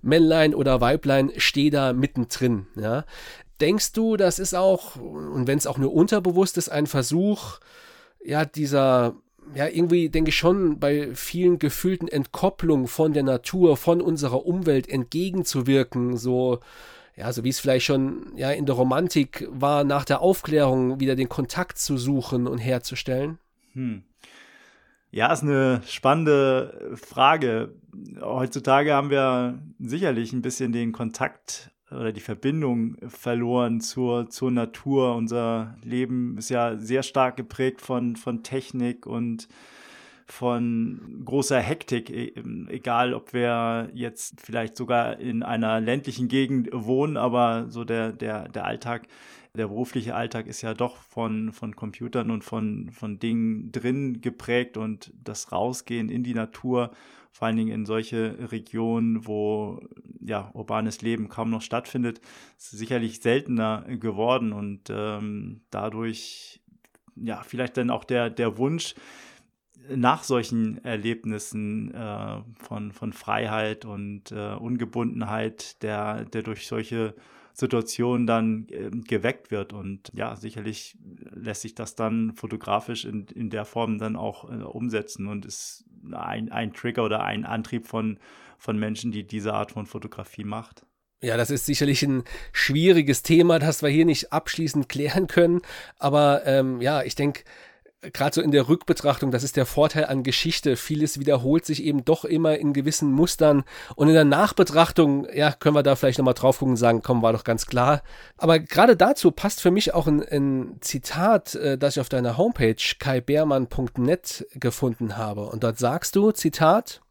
Männlein 0.03 0.55
oder 0.55 0.81
Weiblein 0.81 1.33
stehe 1.37 1.71
da 1.71 1.93
mittendrin. 1.93 2.67
Ja. 2.77 3.05
Denkst 3.61 3.93
du, 3.93 4.17
das 4.17 4.39
ist 4.39 4.55
auch, 4.55 4.97
und 4.97 5.47
wenn 5.47 5.59
es 5.59 5.67
auch 5.67 5.79
nur 5.79 5.93
unterbewusst 5.93 6.59
ist, 6.59 6.69
ein 6.69 6.87
Versuch, 6.87 7.61
ja, 8.25 8.45
dieser 8.45 9.15
ja, 9.55 9.67
irgendwie 9.67 10.09
denke 10.09 10.31
ich 10.31 10.37
schon 10.37 10.79
bei 10.79 11.15
vielen 11.15 11.59
gefühlten 11.59 12.09
Entkopplungen 12.09 12.87
von 12.87 13.13
der 13.13 13.23
Natur, 13.23 13.77
von 13.77 14.01
unserer 14.01 14.47
Umwelt 14.47 14.89
entgegenzuwirken, 14.89 16.17
so, 16.17 16.61
ja, 17.17 17.33
so 17.33 17.45
wie 17.45 17.49
es 17.49 17.61
vielleicht 17.61 17.87
schon 17.87 18.33
ja 18.37 18.51
in 18.51 18.67
der 18.67 18.75
Romantik 18.75 19.49
war, 19.51 19.85
nach 19.85 20.05
der 20.05 20.21
Aufklärung 20.21 21.01
wieder 21.01 21.17
den 21.17 21.29
Kontakt 21.29 21.79
zu 21.79 21.99
suchen 21.99 22.47
und 22.47 22.59
herzustellen? 22.59 23.39
Hm. 23.73 24.05
Ja, 25.11 25.31
ist 25.31 25.43
eine 25.43 25.83
spannende 25.87 26.95
Frage. 26.95 27.75
Heutzutage 28.21 28.95
haben 28.95 29.11
wir 29.11 29.59
sicherlich 29.79 30.33
ein 30.33 30.41
bisschen 30.41 30.73
den 30.73 30.93
Kontakt 30.93 31.72
oder 31.95 32.13
die 32.13 32.21
Verbindung 32.21 32.97
verloren 33.09 33.81
zur, 33.81 34.31
zur 34.31 34.51
Natur. 34.51 35.15
Unser 35.15 35.77
Leben 35.83 36.37
ist 36.39 36.51
ja 36.51 36.77
sehr 36.77 37.03
stark 37.03 37.37
geprägt 37.37 37.81
von, 37.81 38.17
von 38.17 38.43
Technik 38.43 39.07
und 39.07 39.49
von 40.33 41.23
großer 41.27 41.61
Hektik, 41.61 42.09
e, 42.09 42.33
egal 42.69 43.13
ob 43.13 43.35
wir 43.35 43.91
jetzt 43.93 44.41
vielleicht 44.41 44.77
sogar 44.79 45.21
in 45.21 45.43
einer 45.43 45.79
ländlichen 45.79 46.29
Gegend 46.29 46.71
wohnen, 46.73 47.19
aber 47.19 47.67
so 47.69 47.85
der, 47.85 48.13
der, 48.13 48.49
der 48.49 48.65
Alltag, 48.65 49.09
der 49.55 49.69
berufliche 49.69 50.15
Alltag 50.15 50.47
ist 50.47 50.63
ja 50.63 50.73
doch 50.73 50.97
von, 50.97 51.53
von 51.53 51.77
Computern 51.77 52.31
und 52.31 52.45
von, 52.45 52.91
von 52.93 53.19
Dingen 53.19 53.73
drin 53.73 54.23
geprägt 54.23 54.79
und 54.79 55.13
das 55.23 55.53
Rausgehen 55.53 56.09
in 56.09 56.25
die 56.25 56.35
Natur 56.35 56.93
vor 57.31 57.47
allen 57.47 57.57
Dingen 57.57 57.73
in 57.73 57.87
solche 57.87 58.51
Regionen, 58.53 59.27
wo 59.27 59.81
ja 60.21 60.51
urbanes 60.55 61.03
Leben 61.03 61.29
kaum 61.29 61.51
noch 61.51 61.63
stattfindet, 61.63 62.21
ist 62.57 62.71
sicherlich 62.71 63.21
seltener 63.21 63.85
geworden 63.89 64.53
und 64.53 64.91
ähm, 64.91 65.61
dadurch 65.71 66.61
ja 67.17 67.43
vielleicht 67.43 67.77
dann 67.77 67.91
auch 67.91 68.05
der, 68.05 68.31
der 68.31 68.57
Wunsch, 68.59 68.95
nach 69.89 70.23
solchen 70.23 70.83
Erlebnissen 70.85 71.93
äh, 71.95 72.41
von, 72.63 72.93
von 72.93 73.13
Freiheit 73.13 73.85
und 73.85 74.33
äh, 74.33 74.55
Ungebundenheit, 74.55 75.83
der, 75.83 76.25
der 76.25 76.43
durch 76.43 76.67
solche 76.67 77.15
Situationen 77.55 78.27
dann 78.27 78.67
äh, 78.71 78.91
geweckt 78.91 79.51
wird. 79.51 79.73
Und 79.73 80.11
ja, 80.15 80.37
sicherlich 80.37 80.97
lässt 81.31 81.63
sich 81.63 81.75
das 81.75 81.95
dann 81.95 82.35
fotografisch 82.35 83.05
in, 83.05 83.27
in 83.27 83.51
der 83.51 83.65
Form 83.65 83.99
dann 83.99 84.17
auch 84.17 84.51
äh, 84.51 84.63
umsetzen 84.63 85.27
und 85.27 85.45
ist 85.45 85.85
ein, 86.13 86.51
ein 86.51 86.73
Trigger 86.73 87.05
oder 87.05 87.23
ein 87.23 87.45
Antrieb 87.45 87.87
von, 87.87 88.19
von 88.59 88.79
Menschen, 88.79 89.13
die 89.13 89.27
diese 89.27 89.55
Art 89.55 89.73
von 89.73 89.87
Fotografie 89.87 90.45
macht. 90.45 90.87
Ja, 91.21 91.37
das 91.37 91.51
ist 91.51 91.67
sicherlich 91.67 92.03
ein 92.03 92.25
schwieriges 92.53 93.23
Thema, 93.23 93.61
das 93.61 93.81
wir 93.83 93.91
hier 93.91 94.05
nicht 94.05 94.33
abschließend 94.33 94.89
klären 94.89 95.29
können. 95.29 95.61
Aber 95.99 96.45
ähm, 96.47 96.81
ja, 96.81 97.03
ich 97.05 97.15
denke, 97.15 97.45
gerade 98.13 98.35
so 98.35 98.41
in 98.41 98.51
der 98.51 98.69
Rückbetrachtung, 98.69 99.31
das 99.31 99.45
ist 99.45 99.57
der 99.57 99.67
Vorteil 99.67 100.07
an 100.07 100.23
Geschichte. 100.23 100.77
Vieles 100.77 101.21
wiederholt 101.21 101.65
sich 101.65 101.85
eben 101.85 102.05
doch 102.05 102.25
immer 102.25 102.59
in 102.59 102.73
gewissen 102.73 103.13
Mustern. 103.13 103.65
Und 103.95 104.09
in 104.09 104.15
der 104.15 104.25
Nachbetrachtung, 104.25 105.27
ja, 105.33 105.53
können 105.53 105.77
wir 105.77 105.83
da 105.83 105.95
vielleicht 105.95 106.19
nochmal 106.19 106.35
drauf 106.35 106.59
gucken 106.59 106.73
und 106.73 106.79
sagen, 106.79 107.03
komm, 107.03 107.23
war 107.23 107.33
doch 107.33 107.45
ganz 107.45 107.67
klar. 107.67 108.03
Aber 108.37 108.59
gerade 108.59 108.97
dazu 108.97 109.31
passt 109.31 109.61
für 109.61 109.71
mich 109.71 109.95
auch 109.95 110.07
ein, 110.07 110.23
ein 110.23 110.77
Zitat, 110.81 111.55
äh, 111.55 111.79
das 111.79 111.97
ich 111.97 112.01
auf 112.01 112.09
deiner 112.09 112.37
Homepage 112.37 112.77
kaibermann.net 112.99 114.47
gefunden 114.55 115.17
habe. 115.17 115.47
Und 115.47 115.63
dort 115.63 115.79
sagst 115.79 116.17
du, 116.17 116.33
Zitat, 116.33 117.03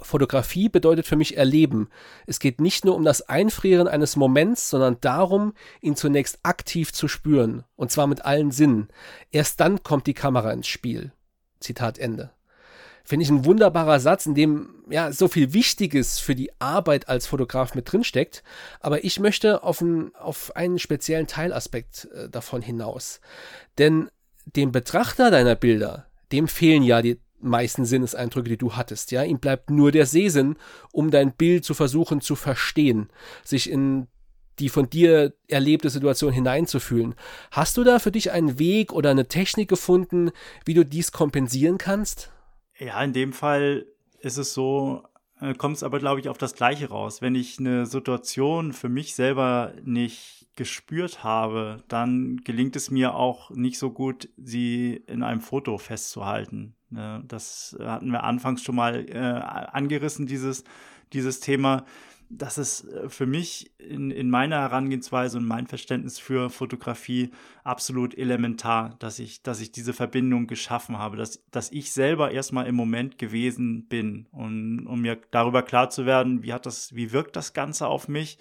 Fotografie 0.00 0.68
bedeutet 0.68 1.06
für 1.06 1.16
mich 1.16 1.36
Erleben. 1.36 1.88
Es 2.26 2.38
geht 2.40 2.60
nicht 2.60 2.84
nur 2.84 2.94
um 2.94 3.04
das 3.04 3.22
Einfrieren 3.28 3.88
eines 3.88 4.16
Moments, 4.16 4.70
sondern 4.70 4.98
darum, 5.00 5.54
ihn 5.80 5.96
zunächst 5.96 6.38
aktiv 6.42 6.92
zu 6.92 7.08
spüren, 7.08 7.64
und 7.76 7.90
zwar 7.90 8.06
mit 8.06 8.24
allen 8.24 8.50
Sinnen. 8.50 8.88
Erst 9.30 9.60
dann 9.60 9.82
kommt 9.82 10.06
die 10.06 10.14
Kamera 10.14 10.52
ins 10.52 10.68
Spiel. 10.68 11.12
Zitat 11.60 11.98
Ende. 11.98 12.30
Finde 13.04 13.24
ich 13.24 13.30
ein 13.30 13.46
wunderbarer 13.46 14.00
Satz, 14.00 14.26
in 14.26 14.34
dem 14.34 14.84
ja 14.90 15.12
so 15.12 15.28
viel 15.28 15.54
Wichtiges 15.54 16.18
für 16.18 16.34
die 16.34 16.50
Arbeit 16.60 17.08
als 17.08 17.26
Fotograf 17.26 17.74
mit 17.74 17.90
drinsteckt. 17.90 18.42
Aber 18.80 19.02
ich 19.02 19.18
möchte 19.18 19.62
auf, 19.62 19.80
ein, 19.80 20.14
auf 20.14 20.54
einen 20.56 20.78
speziellen 20.78 21.26
Teilaspekt 21.26 22.08
äh, 22.14 22.28
davon 22.28 22.60
hinaus. 22.60 23.20
Denn 23.78 24.10
dem 24.44 24.72
Betrachter 24.72 25.30
deiner 25.30 25.54
Bilder, 25.54 26.06
dem 26.32 26.48
fehlen 26.48 26.82
ja 26.82 27.00
die 27.00 27.18
meisten 27.40 27.84
Sinneseindrücke, 27.84 28.50
die 28.50 28.56
du 28.56 28.74
hattest. 28.74 29.10
Ja, 29.10 29.22
ihm 29.22 29.38
bleibt 29.38 29.70
nur 29.70 29.92
der 29.92 30.06
Sehsinn, 30.06 30.56
um 30.92 31.10
dein 31.10 31.32
Bild 31.32 31.64
zu 31.64 31.74
versuchen 31.74 32.20
zu 32.20 32.36
verstehen, 32.36 33.10
sich 33.44 33.70
in 33.70 34.08
die 34.58 34.68
von 34.68 34.90
dir 34.90 35.34
erlebte 35.46 35.88
Situation 35.90 36.32
hineinzufühlen. 36.32 37.14
Hast 37.50 37.76
du 37.76 37.84
da 37.84 37.98
für 37.98 38.10
dich 38.10 38.32
einen 38.32 38.58
Weg 38.58 38.92
oder 38.92 39.10
eine 39.10 39.28
Technik 39.28 39.68
gefunden, 39.68 40.30
wie 40.64 40.74
du 40.74 40.84
dies 40.84 41.12
kompensieren 41.12 41.78
kannst? 41.78 42.32
Ja, 42.78 43.02
in 43.02 43.12
dem 43.12 43.32
Fall 43.32 43.86
ist 44.20 44.36
es 44.36 44.54
so, 44.54 45.04
äh, 45.40 45.54
kommt 45.54 45.76
es 45.76 45.82
aber, 45.82 45.98
glaube 45.98 46.20
ich, 46.20 46.28
auf 46.28 46.38
das 46.38 46.54
Gleiche 46.54 46.88
raus. 46.88 47.22
Wenn 47.22 47.34
ich 47.34 47.58
eine 47.58 47.86
Situation 47.86 48.72
für 48.72 48.88
mich 48.88 49.14
selber 49.14 49.74
nicht 49.84 50.48
gespürt 50.56 51.22
habe, 51.22 51.84
dann 51.88 52.38
gelingt 52.44 52.74
es 52.74 52.90
mir 52.90 53.14
auch 53.14 53.50
nicht 53.50 53.78
so 53.78 53.90
gut, 53.90 54.28
sie 54.36 55.04
in 55.06 55.22
einem 55.22 55.40
Foto 55.40 55.78
festzuhalten. 55.78 56.74
Ne? 56.90 57.22
Das 57.26 57.76
hatten 57.80 58.10
wir 58.10 58.24
anfangs 58.24 58.62
schon 58.62 58.76
mal 58.76 59.06
äh, 59.08 59.18
angerissen, 59.18 60.26
dieses, 60.26 60.64
dieses 61.12 61.40
Thema. 61.40 61.84
Das 62.30 62.58
ist 62.58 62.84
äh, 62.84 63.08
für 63.08 63.26
mich 63.26 63.70
in, 63.78 64.10
in 64.10 64.28
meiner 64.28 64.60
Herangehensweise 64.60 65.38
und 65.38 65.46
mein 65.46 65.66
Verständnis 65.66 66.18
für 66.18 66.50
Fotografie 66.50 67.30
absolut 67.64 68.16
elementar, 68.16 68.96
dass 68.98 69.18
ich, 69.18 69.42
dass 69.42 69.60
ich 69.60 69.72
diese 69.72 69.92
Verbindung 69.92 70.46
geschaffen 70.46 70.98
habe, 70.98 71.16
dass, 71.16 71.42
dass 71.50 71.72
ich 71.72 71.92
selber 71.92 72.30
erstmal 72.30 72.66
im 72.66 72.74
Moment 72.74 73.18
gewesen 73.18 73.86
bin 73.88 74.26
und 74.30 74.86
um 74.86 75.00
mir 75.00 75.18
darüber 75.30 75.62
klar 75.62 75.90
zu 75.90 76.06
werden, 76.06 76.42
wie 76.42 76.52
hat 76.52 76.66
das, 76.66 76.94
wie 76.94 77.12
wirkt 77.12 77.36
das 77.36 77.54
Ganze 77.54 77.86
auf 77.86 78.08
mich 78.08 78.38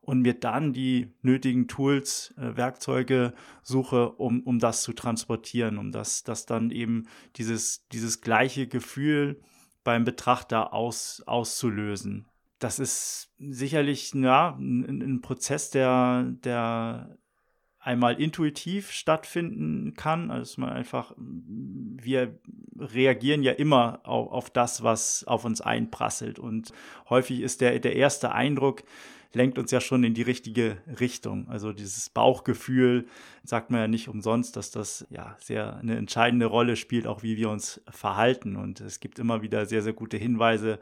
und 0.00 0.22
mir 0.22 0.34
dann 0.34 0.72
die 0.72 1.12
nötigen 1.22 1.68
Tools, 1.68 2.34
äh, 2.36 2.56
Werkzeuge 2.56 3.34
suche, 3.62 4.10
um, 4.12 4.40
um 4.42 4.58
das 4.58 4.82
zu 4.82 4.92
transportieren, 4.92 5.78
um 5.78 5.92
das, 5.92 6.24
das 6.24 6.46
dann 6.46 6.70
eben 6.70 7.06
dieses, 7.36 7.86
dieses 7.88 8.20
gleiche 8.20 8.66
Gefühl 8.66 9.40
beim 9.84 10.04
Betrachter 10.04 10.72
aus, 10.72 11.22
auszulösen. 11.26 12.26
Das 12.58 12.78
ist 12.78 13.32
sicherlich 13.38 14.12
ja, 14.14 14.56
ein, 14.58 15.00
ein 15.02 15.20
Prozess, 15.22 15.70
der, 15.70 16.24
der 16.44 17.16
einmal 17.78 18.20
intuitiv 18.20 18.90
stattfinden 18.90 19.94
kann, 19.94 20.30
also 20.30 20.60
man 20.60 20.70
einfach, 20.70 21.14
wir 21.16 22.38
reagieren 22.78 23.42
ja 23.42 23.52
immer 23.52 24.00
auf, 24.04 24.30
auf 24.30 24.50
das, 24.50 24.82
was 24.82 25.24
auf 25.24 25.46
uns 25.46 25.62
einprasselt 25.62 26.38
und 26.38 26.72
häufig 27.08 27.40
ist 27.40 27.62
der, 27.62 27.78
der 27.78 27.96
erste 27.96 28.32
Eindruck, 28.32 28.82
lenkt 29.32 29.58
uns 29.58 29.70
ja 29.70 29.80
schon 29.80 30.04
in 30.04 30.14
die 30.14 30.22
richtige 30.22 30.78
Richtung. 30.98 31.48
Also 31.48 31.72
dieses 31.72 32.08
Bauchgefühl 32.08 33.06
sagt 33.44 33.70
man 33.70 33.80
ja 33.80 33.88
nicht 33.88 34.08
umsonst, 34.08 34.56
dass 34.56 34.70
das 34.70 35.06
ja 35.10 35.36
sehr 35.38 35.76
eine 35.76 35.96
entscheidende 35.96 36.46
Rolle 36.46 36.76
spielt, 36.76 37.06
auch 37.06 37.22
wie 37.22 37.36
wir 37.36 37.50
uns 37.50 37.80
verhalten. 37.90 38.56
Und 38.56 38.80
es 38.80 39.00
gibt 39.00 39.18
immer 39.18 39.42
wieder 39.42 39.66
sehr, 39.66 39.82
sehr 39.82 39.92
gute 39.92 40.16
Hinweise 40.16 40.78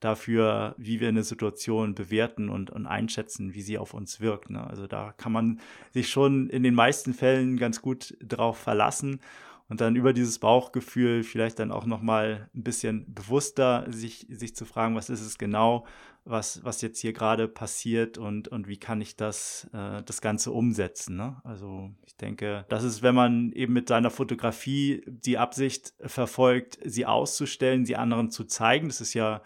dafür, 0.00 0.74
wie 0.78 0.98
wir 1.00 1.08
eine 1.08 1.22
Situation 1.22 1.94
bewerten 1.94 2.48
und, 2.48 2.70
und 2.70 2.86
einschätzen, 2.86 3.54
wie 3.54 3.62
sie 3.62 3.78
auf 3.78 3.94
uns 3.94 4.20
wirkt. 4.20 4.50
Ne? 4.50 4.66
Also 4.66 4.88
da 4.88 5.14
kann 5.16 5.30
man 5.30 5.60
sich 5.92 6.08
schon 6.08 6.50
in 6.50 6.64
den 6.64 6.74
meisten 6.74 7.14
Fällen 7.14 7.56
ganz 7.56 7.82
gut 7.82 8.16
drauf 8.20 8.58
verlassen 8.58 9.20
und 9.68 9.80
dann 9.80 9.96
über 9.96 10.12
dieses 10.12 10.38
Bauchgefühl 10.38 11.22
vielleicht 11.22 11.58
dann 11.58 11.72
auch 11.72 11.86
nochmal 11.86 12.48
ein 12.54 12.62
bisschen 12.62 13.12
bewusster 13.12 13.86
sich, 13.88 14.26
sich 14.30 14.54
zu 14.54 14.64
fragen, 14.64 14.94
was 14.94 15.10
ist 15.10 15.22
es 15.22 15.38
genau, 15.38 15.86
was, 16.24 16.62
was 16.64 16.82
jetzt 16.82 17.00
hier 17.00 17.12
gerade 17.12 17.48
passiert 17.48 18.16
und, 18.16 18.48
und 18.48 18.68
wie 18.68 18.76
kann 18.76 19.00
ich 19.00 19.16
das, 19.16 19.68
äh, 19.72 20.02
das 20.02 20.20
Ganze 20.20 20.52
umsetzen. 20.52 21.16
Ne? 21.16 21.40
Also 21.42 21.90
ich 22.06 22.16
denke, 22.16 22.64
das 22.68 22.84
ist, 22.84 23.02
wenn 23.02 23.14
man 23.14 23.50
eben 23.52 23.72
mit 23.72 23.88
seiner 23.88 24.10
Fotografie 24.10 25.02
die 25.06 25.38
Absicht 25.38 25.94
verfolgt, 26.00 26.78
sie 26.84 27.06
auszustellen, 27.06 27.84
sie 27.84 27.96
anderen 27.96 28.30
zu 28.30 28.44
zeigen. 28.44 28.88
Das 28.88 29.00
ist 29.00 29.14
ja 29.14 29.42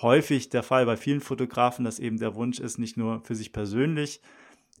häufig 0.00 0.48
der 0.48 0.62
Fall 0.62 0.86
bei 0.86 0.96
vielen 0.96 1.20
Fotografen, 1.20 1.84
dass 1.84 1.98
eben 1.98 2.18
der 2.18 2.34
Wunsch 2.34 2.60
ist, 2.60 2.78
nicht 2.78 2.96
nur 2.96 3.20
für 3.22 3.34
sich 3.34 3.52
persönlich 3.52 4.20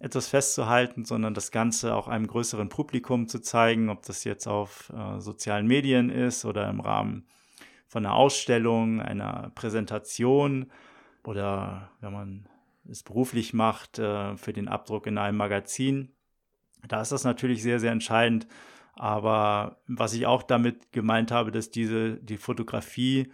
etwas 0.02 0.26
festzuhalten, 0.26 1.04
sondern 1.04 1.32
das 1.32 1.52
Ganze 1.52 1.94
auch 1.94 2.08
einem 2.08 2.26
größeren 2.26 2.68
Publikum 2.68 3.28
zu 3.28 3.38
zeigen, 3.38 3.88
ob 3.88 4.04
das 4.04 4.24
jetzt 4.24 4.48
auf 4.48 4.92
äh, 4.92 5.20
sozialen 5.20 5.68
Medien 5.68 6.10
ist 6.10 6.44
oder 6.44 6.68
im 6.68 6.80
Rahmen 6.80 7.24
von 7.86 8.04
einer 8.04 8.16
Ausstellung, 8.16 9.00
einer 9.00 9.52
Präsentation 9.54 10.72
oder 11.22 11.88
wenn 12.00 12.12
man 12.12 12.48
es 12.90 13.04
beruflich 13.04 13.54
macht, 13.54 14.00
äh, 14.00 14.36
für 14.36 14.52
den 14.52 14.66
Abdruck 14.66 15.06
in 15.06 15.18
einem 15.18 15.36
Magazin. 15.36 16.08
Da 16.88 17.00
ist 17.00 17.12
das 17.12 17.22
natürlich 17.22 17.62
sehr, 17.62 17.78
sehr 17.78 17.92
entscheidend. 17.92 18.48
Aber 18.94 19.82
was 19.86 20.14
ich 20.14 20.26
auch 20.26 20.42
damit 20.42 20.90
gemeint 20.90 21.30
habe, 21.30 21.52
dass 21.52 21.70
diese, 21.70 22.16
die 22.16 22.38
Fotografie, 22.38 23.32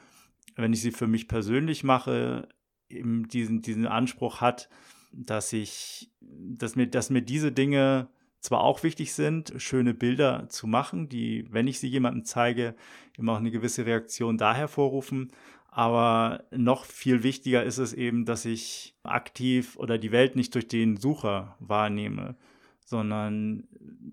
wenn 0.56 0.74
ich 0.74 0.82
sie 0.82 0.92
für 0.92 1.06
mich 1.06 1.28
persönlich 1.28 1.82
mache, 1.82 2.46
eben 2.90 3.26
diesen, 3.26 3.62
diesen 3.62 3.86
Anspruch 3.86 4.42
hat, 4.42 4.68
dass 5.12 5.52
ich, 5.52 6.10
dass 6.20 6.76
mir, 6.76 6.86
dass 6.86 7.10
mir 7.10 7.22
diese 7.22 7.52
Dinge 7.52 8.08
zwar 8.40 8.60
auch 8.60 8.82
wichtig 8.82 9.12
sind, 9.12 9.52
schöne 9.56 9.94
Bilder 9.94 10.48
zu 10.48 10.66
machen, 10.66 11.08
die, 11.08 11.46
wenn 11.50 11.66
ich 11.66 11.80
sie 11.80 11.88
jemandem 11.88 12.24
zeige, 12.24 12.74
immer 13.16 13.32
auch 13.32 13.38
eine 13.38 13.50
gewisse 13.50 13.84
Reaktion 13.84 14.38
da 14.38 14.54
hervorrufen, 14.54 15.32
aber 15.70 16.44
noch 16.50 16.84
viel 16.84 17.22
wichtiger 17.22 17.62
ist 17.62 17.78
es 17.78 17.92
eben, 17.92 18.24
dass 18.24 18.44
ich 18.44 18.94
aktiv 19.02 19.76
oder 19.76 19.98
die 19.98 20.12
Welt 20.12 20.34
nicht 20.34 20.54
durch 20.54 20.68
den 20.68 20.96
Sucher 20.96 21.56
wahrnehme, 21.60 22.36
sondern 22.84 23.64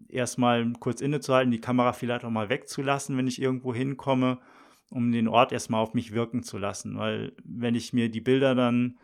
erstmal 0.10 0.72
kurz 0.74 1.02
innezuhalten, 1.02 1.52
die 1.52 1.62
Kamera 1.62 1.94
vielleicht 1.94 2.26
auch 2.26 2.30
mal 2.30 2.50
wegzulassen, 2.50 3.18
wenn 3.18 3.28
ich 3.28 3.42
irgendwo 3.42 3.74
hinkomme, 3.74 4.40
um 4.90 5.12
den 5.12 5.28
Ort 5.28 5.52
erstmal 5.52 5.82
auf 5.82 5.94
mich 5.94 6.12
wirken 6.12 6.44
zu 6.44 6.58
lassen. 6.58 6.98
Weil 6.98 7.34
wenn 7.44 7.74
ich 7.74 7.94
mir 7.94 8.10
die 8.10 8.22
Bilder 8.22 8.54
dann, 8.54 8.98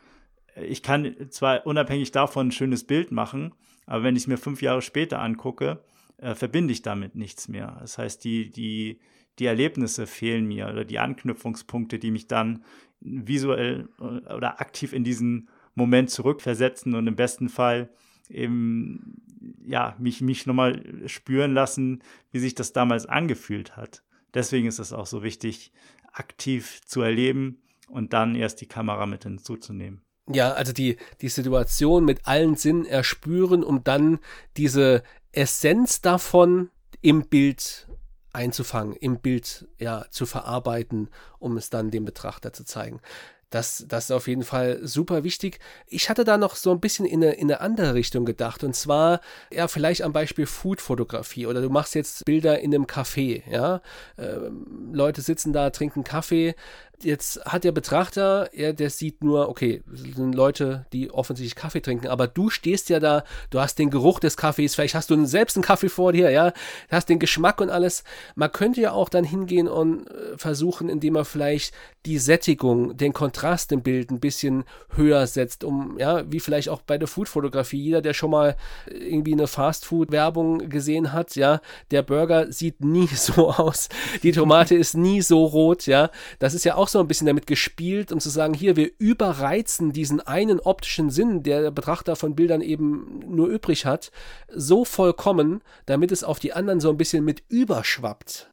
ich 0.62 0.84
kann 0.84 1.16
zwar 1.30 1.66
unabhängig 1.66 2.12
davon 2.12 2.48
ein 2.48 2.52
schönes 2.52 2.86
Bild 2.86 3.12
machen, 3.12 3.54
aber 3.86 4.04
wenn 4.04 4.16
ich 4.16 4.24
es 4.24 4.28
mir 4.28 4.38
fünf 4.38 4.62
Jahre 4.62 4.82
später 4.82 5.20
angucke, 5.20 5.84
äh, 6.18 6.36
verbinde 6.36 6.72
ich 6.72 6.82
damit 6.82 7.16
nichts 7.16 7.48
mehr. 7.48 7.78
Das 7.82 7.98
heißt, 7.98 8.24
die, 8.24 8.52
die, 8.52 9.00
die 9.40 9.46
Erlebnisse 9.46 10.08
fehlen 10.08 10.46
mir 10.46 10.70
oder 10.70 10.86
die 10.86 11.00
Anknüpfungspunkte, 11.00 12.00
die 12.00 12.12
mich 12.12 12.28
dann 12.28 12.64
visuell 13.00 13.90
äh, 14.00 14.34
oder 14.34 14.62
aktiv 14.62 14.94
in 14.94 15.04
diesen 15.04 15.50
Moment 15.76 16.10
zurückversetzen 16.10 16.96
und 16.96 17.08
im 17.08 17.16
besten 17.16 17.50
Fall 17.50 17.90
eben 18.30 19.22
ja, 19.66 19.96
mich, 20.00 20.22
mich 20.22 20.46
nochmal 20.46 20.84
spüren 21.08 21.54
lassen, 21.54 22.04
wie 22.32 22.40
sich 22.40 22.56
das 22.56 22.74
damals 22.74 23.06
angefühlt 23.06 23.76
hat. 23.76 24.04
Deswegen 24.34 24.68
ist 24.68 24.80
es 24.80 24.94
auch 24.94 25.06
so 25.06 25.24
wichtig, 25.24 25.72
aktiv 26.14 26.82
zu 26.86 27.02
erleben 27.02 27.62
und 27.88 28.14
dann 28.14 28.36
erst 28.36 28.62
die 28.62 28.68
Kamera 28.68 29.06
mit 29.06 29.24
hinzuzunehmen. 29.24 30.02
Ja, 30.30 30.54
also 30.54 30.72
die, 30.72 30.98
die 31.22 31.30
Situation 31.30 32.06
mit 32.06 32.28
allen 32.28 32.56
Sinnen 32.56 32.86
erspüren, 32.86 33.64
um 33.64 33.84
dann 33.84 34.20
diese 34.58 35.04
Essenz 35.32 36.02
davon 36.02 36.70
im 37.02 37.28
Bild 37.28 37.88
einzufangen, 38.34 38.96
im 38.96 39.20
Bild 39.20 39.68
ja 39.78 40.06
zu 40.10 40.26
verarbeiten, 40.26 41.10
um 41.40 41.58
es 41.58 41.70
dann 41.70 41.92
dem 41.92 42.06
Betrachter 42.06 42.54
zu 42.54 42.64
zeigen. 42.64 43.02
Das, 43.50 43.84
das 43.86 44.06
ist 44.06 44.12
auf 44.12 44.30
jeden 44.30 44.46
Fall 44.46 44.80
super 44.82 45.26
wichtig. 45.26 45.60
Ich 45.86 46.10
hatte 46.10 46.24
da 46.24 46.38
noch 46.38 46.56
so 46.56 46.72
ein 46.72 46.80
bisschen 46.80 47.06
in 47.06 47.22
eine, 47.22 47.34
in 47.34 47.52
eine 47.52 47.60
andere 47.60 47.94
Richtung 47.96 48.24
gedacht. 48.24 48.64
Und 48.64 48.78
zwar, 48.78 49.20
ja, 49.52 49.68
vielleicht 49.68 50.04
am 50.04 50.14
Beispiel 50.14 50.46
Food-Fotografie. 50.46 51.48
Oder 51.48 51.62
du 51.62 51.70
machst 51.70 51.94
jetzt 51.94 52.24
Bilder 52.24 52.60
in 52.60 52.74
einem 52.74 52.86
Café, 52.86 53.44
ja. 53.52 53.82
Ähm, 54.18 54.94
Leute 54.94 55.22
sitzen 55.22 55.52
da, 55.52 55.70
trinken 55.70 56.06
Kaffee. 56.06 56.56
Jetzt 57.04 57.44
hat 57.46 57.64
der 57.64 57.72
Betrachter, 57.72 58.50
er, 58.54 58.74
der 58.74 58.90
sieht 58.90 59.24
nur, 59.24 59.50
okay, 59.50 59.84
sind 59.92 60.36
Leute, 60.36 60.86
die 60.94 61.12
offensichtlich 61.12 61.56
Kaffee 61.56 61.82
trinken, 61.82 62.08
aber 62.08 62.28
du 62.28 62.50
stehst 62.50 62.90
ja 62.90 63.00
da, 63.00 63.24
du 63.50 63.60
hast 63.60 63.80
den 63.80 63.90
Geruch 63.90 64.20
des 64.20 64.38
Kaffees, 64.38 64.76
vielleicht 64.76 64.96
hast 64.96 65.10
du 65.10 65.26
selbst 65.26 65.58
einen 65.58 65.64
Kaffee 65.64 65.90
vor 65.90 66.14
dir, 66.14 66.30
ja, 66.30 66.54
hast 66.90 67.10
den 67.10 67.20
Geschmack 67.20 67.62
und 67.62 67.70
alles. 67.70 68.04
Man 68.36 68.52
könnte 68.52 68.82
ja 68.82 68.92
auch 68.92 69.10
dann 69.10 69.24
hingehen 69.24 69.68
und 69.68 70.08
äh, 70.08 70.38
versuchen, 70.38 70.90
indem 70.90 71.14
man 71.14 71.26
vielleicht 71.26 71.74
die 72.06 72.18
Sättigung, 72.18 72.98
den 72.98 73.14
Kontrast 73.14 73.72
im 73.72 73.84
Bild 73.84 74.10
ein 74.10 74.20
bisschen 74.20 74.64
höher 74.96 75.28
setzt, 75.28 75.64
um, 75.64 76.00
ja, 76.00 76.24
wie 76.32 76.40
vielleicht 76.40 76.70
auch 76.70 76.82
bei 76.82 76.98
der 76.98 77.08
Foodfotografie, 77.08 77.80
jeder, 77.80 78.02
der 78.02 78.14
schon 78.14 78.32
mal 78.32 78.56
irgendwie 78.88 79.34
eine 79.34 79.48
Fastfood-Werbung 79.48 80.70
gesehen 80.70 81.14
hat, 81.14 81.36
ja, 81.36 81.62
der 81.92 82.02
Burger 82.02 82.52
sieht 82.52 82.82
nie 82.82 83.08
so 83.16 83.52
aus, 83.52 83.90
die 84.24 84.32
Tomate 84.32 84.76
ist 84.76 84.96
nie 84.96 85.22
so 85.22 85.46
rot, 85.46 85.86
ja, 85.86 86.10
das 86.40 86.54
ist 86.54 86.66
ja 86.66 86.76
auch 86.76 86.88
so 86.92 87.00
ein 87.00 87.08
bisschen 87.08 87.28
damit 87.28 87.48
gespielt, 87.48 88.12
um 88.12 88.20
zu 88.20 88.30
sagen, 88.30 88.54
hier, 88.54 88.76
wir 88.76 88.92
überreizen 88.98 89.92
diesen 89.92 90.20
einen 90.20 90.60
optischen 90.60 91.10
Sinn, 91.10 91.44
der 91.44 91.62
der 91.62 91.72
Betrachter 91.72 92.16
von 92.16 92.36
Bildern 92.36 92.62
eben 92.62 93.24
nur 93.28 93.48
übrig 93.48 93.86
hat, 93.86 94.12
so 94.54 94.86
vollkommen, 94.86 95.62
damit 95.86 96.12
es 96.12 96.24
auf 96.24 96.40
die 96.40 96.54
anderen 96.54 96.80
so 96.80 96.90
ein 96.90 96.98
bisschen 96.98 97.24
mit 97.24 97.44
überschwappt. 97.50 98.52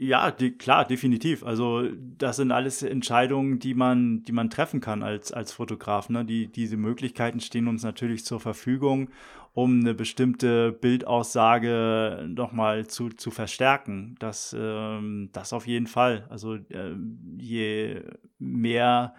Ja, 0.00 0.30
die, 0.30 0.52
klar, 0.52 0.84
definitiv. 0.84 1.42
Also 1.42 1.88
das 2.16 2.36
sind 2.36 2.52
alles 2.52 2.84
Entscheidungen, 2.84 3.58
die 3.58 3.74
man, 3.74 4.22
die 4.22 4.30
man 4.30 4.48
treffen 4.48 4.80
kann 4.80 5.02
als, 5.02 5.32
als 5.32 5.50
Fotograf. 5.50 6.08
Ne? 6.08 6.24
Die, 6.24 6.46
diese 6.46 6.76
Möglichkeiten 6.76 7.40
stehen 7.40 7.66
uns 7.66 7.82
natürlich 7.82 8.24
zur 8.24 8.38
Verfügung, 8.38 9.10
um 9.58 9.80
eine 9.80 9.92
bestimmte 9.92 10.70
Bildaussage 10.70 12.28
nochmal 12.28 12.86
zu, 12.86 13.08
zu 13.08 13.32
verstärken. 13.32 14.14
Das, 14.20 14.54
ähm, 14.56 15.30
das 15.32 15.52
auf 15.52 15.66
jeden 15.66 15.88
Fall. 15.88 16.28
Also 16.30 16.54
äh, 16.54 16.94
je 17.38 18.02
mehr 18.38 19.14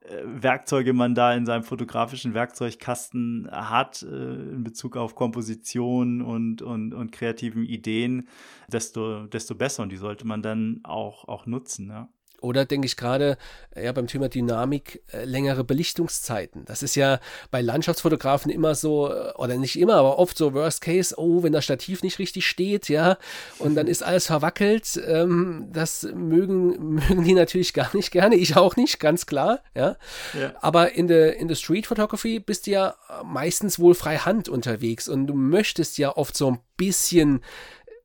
äh, 0.00 0.22
Werkzeuge 0.24 0.94
man 0.94 1.14
da 1.14 1.34
in 1.34 1.44
seinem 1.44 1.64
fotografischen 1.64 2.32
Werkzeugkasten 2.32 3.46
hat 3.52 4.02
äh, 4.02 4.06
in 4.06 4.64
Bezug 4.64 4.96
auf 4.96 5.14
Komposition 5.14 6.22
und, 6.22 6.62
und, 6.62 6.94
und 6.94 7.12
kreativen 7.12 7.66
Ideen, 7.66 8.26
desto, 8.72 9.26
desto 9.26 9.54
besser. 9.54 9.82
Und 9.82 9.92
die 9.92 9.98
sollte 9.98 10.26
man 10.26 10.40
dann 10.40 10.80
auch, 10.84 11.28
auch 11.28 11.44
nutzen. 11.44 11.90
Ja. 11.90 12.08
Oder 12.44 12.66
denke 12.66 12.86
ich 12.86 12.96
gerade 12.96 13.38
ja, 13.74 13.90
beim 13.92 14.06
Thema 14.06 14.28
Dynamik 14.28 15.02
äh, 15.12 15.24
längere 15.24 15.64
Belichtungszeiten. 15.64 16.66
Das 16.66 16.82
ist 16.82 16.94
ja 16.94 17.18
bei 17.50 17.62
Landschaftsfotografen 17.62 18.50
immer 18.50 18.74
so, 18.74 19.10
äh, 19.10 19.32
oder 19.36 19.56
nicht 19.56 19.78
immer, 19.78 19.94
aber 19.94 20.18
oft 20.18 20.36
so 20.36 20.52
Worst 20.52 20.82
Case, 20.82 21.14
oh, 21.16 21.42
wenn 21.42 21.54
das 21.54 21.64
Stativ 21.64 22.02
nicht 22.02 22.18
richtig 22.18 22.46
steht, 22.46 22.90
ja, 22.90 23.16
und 23.58 23.74
dann 23.74 23.86
ist 23.86 24.02
alles 24.02 24.26
verwackelt. 24.26 25.00
Ähm, 25.06 25.68
das 25.72 26.02
mögen, 26.02 26.94
mögen 26.94 27.24
die 27.24 27.32
natürlich 27.32 27.72
gar 27.72 27.94
nicht 27.96 28.10
gerne, 28.10 28.36
ich 28.36 28.56
auch 28.56 28.76
nicht, 28.76 29.00
ganz 29.00 29.24
klar, 29.24 29.60
ja. 29.74 29.96
ja. 30.38 30.52
Aber 30.60 30.92
in 30.92 31.08
der, 31.08 31.38
in 31.38 31.48
der 31.48 31.56
Street 31.56 31.86
Photography 31.86 32.40
bist 32.40 32.66
du 32.66 32.72
ja 32.72 32.94
meistens 33.24 33.78
wohl 33.78 33.94
frei 33.94 34.18
Hand 34.18 34.50
unterwegs 34.50 35.08
und 35.08 35.26
du 35.26 35.34
möchtest 35.34 35.96
ja 35.96 36.14
oft 36.14 36.36
so 36.36 36.50
ein 36.50 36.60
bisschen 36.76 37.40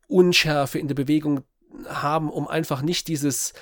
Unschärfe 0.07 0.79
in 0.79 0.87
der 0.87 0.95
Bewegung 0.95 1.43
haben, 1.87 2.29
um 2.29 2.47
einfach 2.47 2.81
nicht 2.81 3.07
dieses 3.07 3.53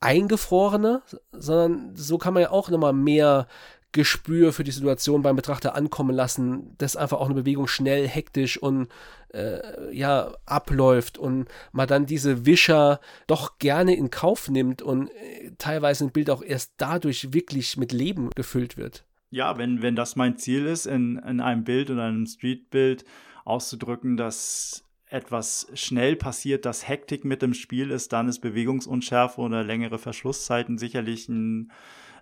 eingefrorene, 0.00 1.02
sondern 1.32 1.96
so 1.96 2.18
kann 2.18 2.34
man 2.34 2.42
ja 2.44 2.50
auch 2.50 2.70
nochmal 2.70 2.92
mehr 2.92 3.46
Gespür 3.92 4.52
für 4.52 4.64
die 4.64 4.70
Situation 4.70 5.22
beim 5.22 5.36
Betrachter 5.36 5.74
ankommen 5.74 6.14
lassen, 6.14 6.76
dass 6.76 6.94
einfach 6.94 7.18
auch 7.18 7.26
eine 7.26 7.34
Bewegung 7.34 7.66
schnell, 7.66 8.06
hektisch 8.06 8.58
und 8.58 8.88
äh, 9.32 9.94
ja 9.94 10.34
abläuft 10.44 11.16
und 11.16 11.48
man 11.72 11.88
dann 11.88 12.04
diese 12.04 12.44
Wischer 12.44 13.00
doch 13.26 13.58
gerne 13.58 13.94
in 13.94 14.10
Kauf 14.10 14.50
nimmt 14.50 14.82
und 14.82 15.08
äh, 15.08 15.52
teilweise 15.56 16.04
ein 16.04 16.12
Bild 16.12 16.28
auch 16.28 16.42
erst 16.42 16.74
dadurch 16.76 17.32
wirklich 17.32 17.78
mit 17.78 17.92
Leben 17.92 18.30
gefüllt 18.34 18.76
wird. 18.76 19.04
Ja, 19.30 19.56
wenn, 19.58 19.80
wenn 19.82 19.96
das 19.96 20.16
mein 20.16 20.36
Ziel 20.36 20.66
ist, 20.66 20.86
in, 20.86 21.18
in 21.18 21.40
einem 21.40 21.64
Bild 21.64 21.90
oder 21.90 22.04
einem 22.04 22.26
Streetbild 22.26 23.04
auszudrücken, 23.44 24.16
dass 24.16 24.84
etwas 25.10 25.68
schnell 25.74 26.16
passiert, 26.16 26.64
dass 26.66 26.86
Hektik 26.86 27.24
mit 27.24 27.42
im 27.42 27.54
Spiel 27.54 27.90
ist, 27.90 28.12
dann 28.12 28.28
ist 28.28 28.40
Bewegungsunschärfe 28.40 29.40
oder 29.40 29.64
längere 29.64 29.98
Verschlusszeiten 29.98 30.78
sicherlich 30.78 31.28
ein, 31.28 31.72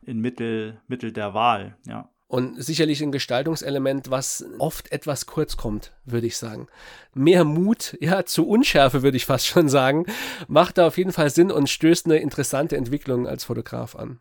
ein 0.06 0.20
Mittel, 0.20 0.80
Mittel 0.86 1.12
der 1.12 1.34
Wahl, 1.34 1.76
ja. 1.86 2.08
Und 2.28 2.60
sicherlich 2.60 3.02
ein 3.02 3.12
Gestaltungselement, 3.12 4.10
was 4.10 4.44
oft 4.58 4.90
etwas 4.90 5.26
kurz 5.26 5.56
kommt, 5.56 5.92
würde 6.04 6.26
ich 6.26 6.36
sagen. 6.36 6.66
Mehr 7.14 7.44
Mut, 7.44 7.96
ja, 8.00 8.24
zu 8.24 8.48
Unschärfe, 8.48 9.04
würde 9.04 9.16
ich 9.16 9.26
fast 9.26 9.46
schon 9.46 9.68
sagen, 9.68 10.06
macht 10.48 10.78
da 10.78 10.88
auf 10.88 10.98
jeden 10.98 11.12
Fall 11.12 11.30
Sinn 11.30 11.52
und 11.52 11.70
stößt 11.70 12.06
eine 12.06 12.16
interessante 12.16 12.76
Entwicklung 12.76 13.28
als 13.28 13.44
Fotograf 13.44 13.94
an. 13.94 14.18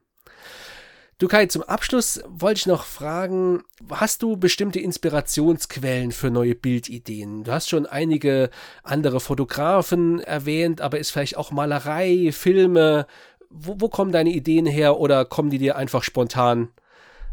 Du 1.17 1.29
Kai, 1.29 1.45
zum 1.45 1.63
Abschluss 1.63 2.21
wollte 2.27 2.57
ich 2.57 2.65
noch 2.65 2.83
fragen, 2.83 3.63
hast 3.89 4.21
du 4.21 4.35
bestimmte 4.35 4.81
Inspirationsquellen 4.81 6.11
für 6.11 6.29
neue 6.29 6.55
Bildideen? 6.55 7.45
Du 7.45 7.53
hast 7.53 7.69
schon 7.69 7.85
einige 7.85 8.49
andere 8.83 9.21
Fotografen 9.21 10.19
erwähnt, 10.19 10.81
aber 10.81 10.99
ist 10.99 11.11
vielleicht 11.11 11.37
auch 11.37 11.51
Malerei, 11.51 12.33
Filme? 12.33 13.07
Wo, 13.49 13.77
wo 13.79 13.87
kommen 13.87 14.11
deine 14.11 14.31
Ideen 14.31 14.65
her 14.65 14.99
oder 14.99 15.23
kommen 15.23 15.49
die 15.49 15.57
dir 15.57 15.77
einfach 15.77 16.03
spontan 16.03 16.67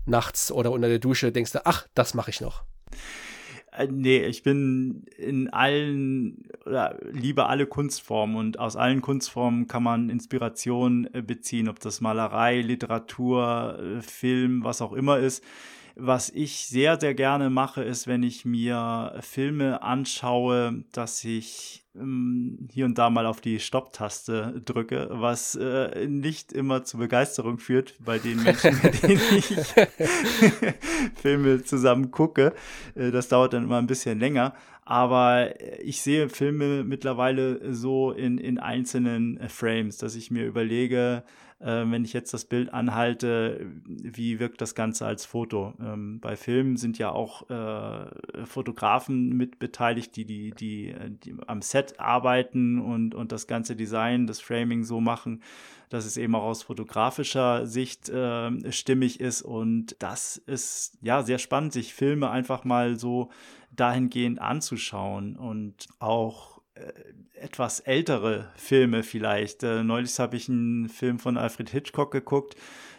nachts 0.06 0.52
oder 0.52 0.70
unter 0.70 0.86
der 0.86 1.00
Dusche? 1.00 1.32
Denkst 1.32 1.50
du, 1.50 1.66
ach, 1.66 1.88
das 1.94 2.14
mache 2.14 2.30
ich 2.30 2.40
noch? 2.40 2.62
Äh, 3.72 3.88
nee, 3.90 4.24
ich 4.24 4.42
bin 4.42 5.04
in 5.16 5.48
allen 5.50 6.44
oder 6.66 6.98
liebe 7.10 7.46
alle 7.46 7.66
Kunstformen 7.66 8.36
und 8.36 8.58
aus 8.58 8.76
allen 8.76 9.00
Kunstformen 9.00 9.66
kann 9.66 9.82
man 9.82 10.10
Inspiration 10.10 11.08
äh, 11.12 11.22
beziehen, 11.22 11.68
ob 11.68 11.80
das 11.80 12.00
Malerei, 12.00 12.60
Literatur, 12.60 13.78
äh, 13.78 14.02
Film, 14.02 14.64
was 14.64 14.82
auch 14.82 14.92
immer 14.92 15.18
ist. 15.18 15.42
Was 15.94 16.30
ich 16.30 16.66
sehr, 16.66 16.98
sehr 16.98 17.14
gerne 17.14 17.50
mache, 17.50 17.82
ist, 17.82 18.06
wenn 18.06 18.22
ich 18.22 18.44
mir 18.44 19.18
Filme 19.20 19.82
anschaue, 19.82 20.84
dass 20.92 21.22
ich 21.24 21.84
ähm, 21.94 22.68
hier 22.72 22.86
und 22.86 22.96
da 22.96 23.10
mal 23.10 23.26
auf 23.26 23.40
die 23.40 23.60
Stopptaste 23.60 24.62
drücke, 24.64 25.08
was 25.10 25.54
äh, 25.54 26.06
nicht 26.06 26.52
immer 26.52 26.84
zu 26.84 26.96
Begeisterung 26.96 27.58
führt 27.58 27.94
bei 27.98 28.18
den 28.18 28.42
Menschen, 28.42 28.80
mit 28.82 29.02
denen 29.02 29.20
ich 29.36 29.54
Filme 31.20 31.62
zusammen 31.62 32.10
gucke. 32.10 32.54
Äh, 32.94 33.10
das 33.10 33.28
dauert 33.28 33.52
dann 33.52 33.64
immer 33.64 33.78
ein 33.78 33.86
bisschen 33.86 34.18
länger. 34.18 34.54
Aber 34.84 35.54
ich 35.80 36.00
sehe 36.00 36.28
Filme 36.28 36.82
mittlerweile 36.82 37.72
so 37.72 38.10
in, 38.10 38.38
in 38.38 38.58
einzelnen 38.58 39.38
äh, 39.38 39.48
Frames, 39.48 39.98
dass 39.98 40.16
ich 40.16 40.30
mir 40.30 40.46
überlege, 40.46 41.22
äh, 41.62 41.90
wenn 41.90 42.04
ich 42.04 42.12
jetzt 42.12 42.34
das 42.34 42.44
Bild 42.44 42.74
anhalte, 42.74 43.66
wie 43.86 44.40
wirkt 44.40 44.60
das 44.60 44.74
Ganze 44.74 45.06
als 45.06 45.24
Foto? 45.24 45.74
Ähm, 45.80 46.20
bei 46.20 46.36
Filmen 46.36 46.76
sind 46.76 46.98
ja 46.98 47.10
auch 47.10 47.48
äh, 47.50 48.44
Fotografen 48.44 49.36
mit 49.36 49.58
beteiligt, 49.58 50.16
die, 50.16 50.24
die, 50.24 50.50
die, 50.50 50.94
die, 51.24 51.34
am 51.46 51.62
Set 51.62 52.00
arbeiten 52.00 52.80
und, 52.80 53.14
und 53.14 53.32
das 53.32 53.46
ganze 53.46 53.76
Design, 53.76 54.26
das 54.26 54.40
Framing 54.40 54.84
so 54.84 55.00
machen, 55.00 55.42
dass 55.88 56.04
es 56.04 56.16
eben 56.16 56.34
auch 56.34 56.44
aus 56.44 56.62
fotografischer 56.62 57.66
Sicht 57.66 58.08
äh, 58.08 58.72
stimmig 58.72 59.20
ist. 59.20 59.42
Und 59.42 59.94
das 59.98 60.36
ist 60.38 60.98
ja 61.00 61.22
sehr 61.22 61.38
spannend, 61.38 61.72
sich 61.72 61.94
Filme 61.94 62.30
einfach 62.30 62.64
mal 62.64 62.98
so 62.98 63.30
dahingehend 63.70 64.40
anzuschauen 64.40 65.36
und 65.36 65.88
auch 65.98 66.51
äh, 66.51 66.51
etwas 67.34 67.80
ältere 67.80 68.50
Filme 68.56 69.02
vielleicht. 69.02 69.62
Äh, 69.62 69.82
neulich 69.82 70.18
habe 70.18 70.36
ich 70.36 70.48
einen 70.48 70.88
Film 70.88 71.18
von 71.18 71.36
Alfred 71.36 71.70
Hitchcock 71.70 72.10
geguckt, 72.10 72.56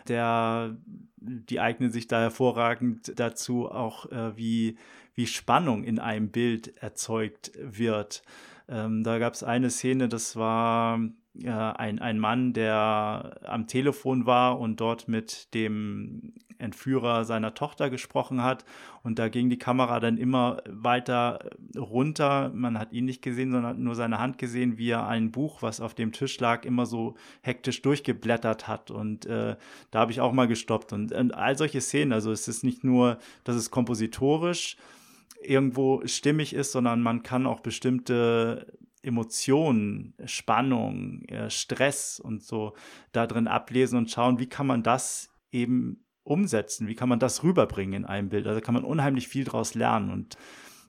der 0.08 0.78
die 1.16 1.60
eignen 1.60 1.92
sich 1.92 2.08
da 2.08 2.20
hervorragend 2.20 3.18
dazu, 3.18 3.72
auch 3.72 4.12
äh, 4.12 4.36
wie, 4.36 4.78
wie 5.16 5.26
Spannung 5.26 5.84
in 5.86 6.00
einem 6.00 6.30
Bild 6.30 6.76
erzeugt 6.84 7.52
wird. 7.56 8.24
Ähm, 8.68 9.04
da 9.04 9.20
gab 9.20 9.34
es 9.34 9.44
eine 9.44 9.70
Szene, 9.70 10.10
das 10.10 10.36
war 10.36 11.00
äh, 11.42 11.50
ein, 11.50 12.00
ein 12.00 12.20
Mann, 12.20 12.54
der 12.54 13.40
am 13.44 13.68
Telefon 13.68 14.26
war 14.26 14.60
und 14.60 14.80
dort 14.80 15.08
mit 15.08 15.54
dem 15.54 16.34
Entführer 16.58 17.26
seiner 17.26 17.54
Tochter 17.54 17.90
gesprochen 17.90 18.42
hat. 18.42 18.66
Und 19.04 19.20
da 19.20 19.28
ging 19.28 19.50
die 19.50 19.58
Kamera 19.58 20.00
dann 20.00 20.18
immer 20.18 20.62
weiter 20.68 21.50
runter. 21.76 22.52
Man 22.54 22.80
hat 22.80 22.94
ihn 22.94 23.06
nicht 23.06 23.22
gesehen, 23.22 23.52
sondern 23.52 23.84
nur 23.84 23.96
seine 23.96 24.20
Hand 24.20 24.38
gesehen, 24.38 24.78
wie 24.78 24.90
er 24.90 25.08
ein 25.08 25.32
Buch, 25.32 25.62
was 25.62 25.82
auf 25.82 25.94
dem 25.94 26.12
Tisch 26.12 26.40
lag, 26.40 26.66
immer 26.66 26.86
so 26.86 27.16
hektisch 27.42 27.82
durchgeblättert 27.82 28.68
hat. 28.68 28.92
Und 28.92 29.26
äh, 29.26 29.56
da 29.92 30.00
habe 30.00 30.12
ich 30.12 30.22
auch 30.22 30.32
mal 30.32 30.48
gestoppt. 30.48 30.94
Und, 30.94 31.12
und 31.12 31.34
all 31.34 31.58
solche 31.58 31.82
Szenen, 31.82 32.14
also 32.14 32.32
es 32.32 32.48
ist 32.48 32.64
nicht 32.64 32.84
nur, 32.84 33.18
dass 33.44 33.56
es 33.56 33.72
kompositorisch 33.72 34.78
irgendwo 35.42 36.02
stimmig 36.06 36.54
ist, 36.54 36.72
sondern 36.72 37.02
man 37.02 37.24
kann 37.24 37.46
auch 37.46 37.60
bestimmte 37.60 38.68
Emotionen, 39.04 40.16
Spannung, 40.26 41.24
Stress 41.50 42.20
und 42.20 42.42
so 42.42 42.74
da 43.12 43.28
drin 43.28 43.48
ablesen 43.48 43.98
und 44.00 44.10
schauen, 44.10 44.40
wie 44.40 44.48
kann 44.48 44.66
man 44.66 44.82
das 44.82 45.30
eben 45.52 46.06
umsetzen, 46.24 46.88
wie 46.88 46.96
kann 46.96 47.10
man 47.10 47.20
das 47.20 47.44
rüberbringen 47.44 48.04
in 48.04 48.06
einem 48.06 48.30
Bild. 48.30 48.48
Also 48.48 48.62
kann 48.62 48.74
man 48.74 48.86
unheimlich 48.86 49.28
viel 49.28 49.44
daraus 49.44 49.76
lernen 49.76 50.10
und 50.10 50.38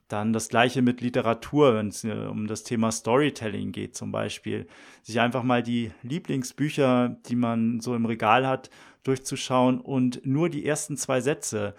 Dann 0.09 0.35
das 0.35 0.48
gleiche 0.48 0.83
mit 0.83 1.00
Literatur, 1.00 1.74
wenn 1.74 1.88
es 1.88 2.05
um 2.05 2.46
das 2.46 2.62
Thema 2.62 2.92
Storytelling 2.92 3.72
geht 3.72 3.96
zum 3.96 4.12
Beispiel. 4.12 4.66
Sich 5.03 5.18
einfach 5.18 5.42
mal 5.42 5.62
die 5.62 5.92
Lieblingsbücher, 6.03 7.16
die 7.27 7.37
man 7.37 7.81
so 7.81 7.94
im 7.94 8.05
Regal 8.05 8.46
hat, 8.46 8.68
durchzuschauen 9.03 9.81
und 9.81 10.24
nur 10.27 10.50
die 10.50 10.66
ersten 10.66 10.98
zwei 10.98 11.20
Sätze 11.22 11.74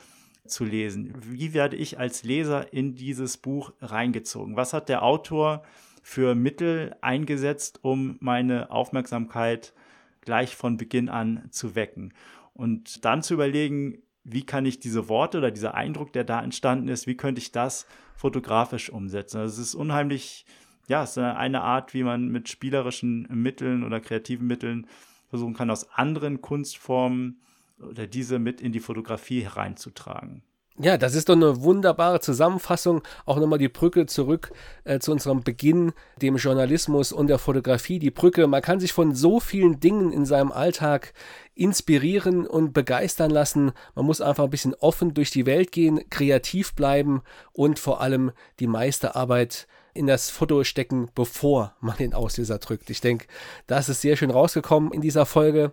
zu 0.47 0.65
lesen. 0.65 1.13
Wie 1.21 1.53
werde 1.53 1.75
ich 1.75 1.99
als 1.99 2.23
Leser 2.23 2.73
in 2.73 2.95
dieses 2.95 3.37
Buch 3.37 3.73
reingezogen? 3.79 4.55
Was 4.55 4.73
hat 4.73 4.89
der 4.89 5.03
Autor 5.03 5.63
für 6.07 6.35
Mittel 6.35 6.95
eingesetzt, 7.01 7.79
um 7.81 8.17
meine 8.19 8.69
Aufmerksamkeit 8.69 9.73
gleich 10.21 10.55
von 10.55 10.77
Beginn 10.77 11.09
an 11.09 11.47
zu 11.49 11.73
wecken? 11.73 12.13
Und 12.53 13.03
dann 13.05 13.23
zu 13.23 13.33
überlegen, 13.33 14.03
wie 14.23 14.45
kann 14.45 14.67
ich 14.67 14.79
diese 14.79 15.09
Worte 15.09 15.39
oder 15.39 15.49
dieser 15.49 15.73
Eindruck, 15.73 16.13
der 16.13 16.23
da 16.23 16.43
entstanden 16.43 16.89
ist, 16.89 17.07
wie 17.07 17.17
könnte 17.17 17.41
ich 17.41 17.51
das 17.51 17.87
fotografisch 18.15 18.91
umsetzen? 18.91 19.39
Also 19.39 19.59
es 19.59 19.69
ist 19.69 19.73
unheimlich, 19.73 20.45
ja, 20.87 21.01
es 21.01 21.11
ist 21.11 21.17
eine 21.17 21.61
Art, 21.61 21.95
wie 21.95 22.03
man 22.03 22.27
mit 22.27 22.49
spielerischen 22.49 23.27
Mitteln 23.31 23.83
oder 23.83 23.99
kreativen 23.99 24.45
Mitteln 24.45 24.85
versuchen 25.29 25.55
kann, 25.55 25.71
aus 25.71 25.89
anderen 25.89 26.39
Kunstformen 26.39 27.41
oder 27.79 28.05
diese 28.05 28.37
mit 28.37 28.61
in 28.61 28.71
die 28.71 28.79
Fotografie 28.79 29.41
hereinzutragen. 29.41 30.43
Ja, 30.77 30.97
das 30.97 31.15
ist 31.15 31.29
doch 31.29 31.35
eine 31.35 31.61
wunderbare 31.63 32.19
Zusammenfassung. 32.19 33.01
Auch 33.25 33.37
nochmal 33.37 33.59
die 33.59 33.69
Brücke 33.69 34.07
zurück 34.07 34.51
äh, 34.83 34.99
zu 34.99 35.13
unserem 35.13 35.41
Beginn, 35.41 35.93
dem 36.21 36.35
Journalismus 36.35 37.13
und 37.13 37.27
der 37.27 37.39
Fotografie. 37.39 37.97
Die 37.97 38.11
Brücke, 38.11 38.45
man 38.47 38.61
kann 38.61 38.81
sich 38.81 38.91
von 38.91 39.15
so 39.15 39.39
vielen 39.39 39.79
Dingen 39.79 40.11
in 40.11 40.25
seinem 40.25 40.51
Alltag 40.51 41.13
inspirieren 41.53 42.45
und 42.45 42.73
begeistern 42.73 43.31
lassen. 43.31 43.71
Man 43.95 44.05
muss 44.05 44.19
einfach 44.19 44.43
ein 44.43 44.49
bisschen 44.49 44.75
offen 44.75 45.13
durch 45.13 45.31
die 45.31 45.45
Welt 45.45 45.71
gehen, 45.71 46.01
kreativ 46.09 46.75
bleiben 46.75 47.21
und 47.53 47.79
vor 47.79 48.01
allem 48.01 48.33
die 48.59 48.67
meiste 48.67 49.15
Arbeit 49.15 49.67
in 49.93 50.07
das 50.07 50.29
Foto 50.29 50.65
stecken, 50.65 51.09
bevor 51.15 51.73
man 51.79 51.95
den 51.95 52.13
Auslöser 52.13 52.59
drückt. 52.59 52.89
Ich 52.89 52.99
denke, 52.99 53.27
das 53.65 53.87
ist 53.87 54.01
sehr 54.01 54.17
schön 54.17 54.29
rausgekommen 54.29 54.91
in 54.91 54.99
dieser 54.99 55.25
Folge. 55.25 55.71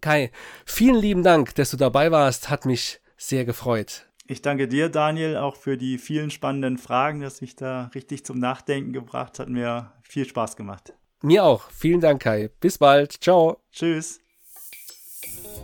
Kai, 0.00 0.30
vielen 0.64 0.96
lieben 0.96 1.22
Dank, 1.22 1.54
dass 1.56 1.70
du 1.70 1.76
dabei 1.76 2.10
warst. 2.10 2.48
Hat 2.48 2.64
mich 2.64 3.00
sehr 3.18 3.44
gefreut. 3.44 4.07
Ich 4.30 4.42
danke 4.42 4.68
dir, 4.68 4.90
Daniel, 4.90 5.38
auch 5.38 5.56
für 5.56 5.78
die 5.78 5.96
vielen 5.96 6.30
spannenden 6.30 6.76
Fragen, 6.76 7.20
dass 7.20 7.40
mich 7.40 7.56
da 7.56 7.90
richtig 7.94 8.26
zum 8.26 8.38
Nachdenken 8.38 8.92
gebracht 8.92 9.38
hat. 9.38 9.48
Mir 9.48 9.90
viel 10.02 10.26
Spaß 10.26 10.54
gemacht. 10.54 10.92
Mir 11.22 11.44
auch. 11.44 11.70
Vielen 11.70 12.02
Dank, 12.02 12.20
Kai. 12.20 12.50
Bis 12.60 12.76
bald. 12.76 13.12
Ciao. 13.22 13.56
Tschüss. 13.72 14.20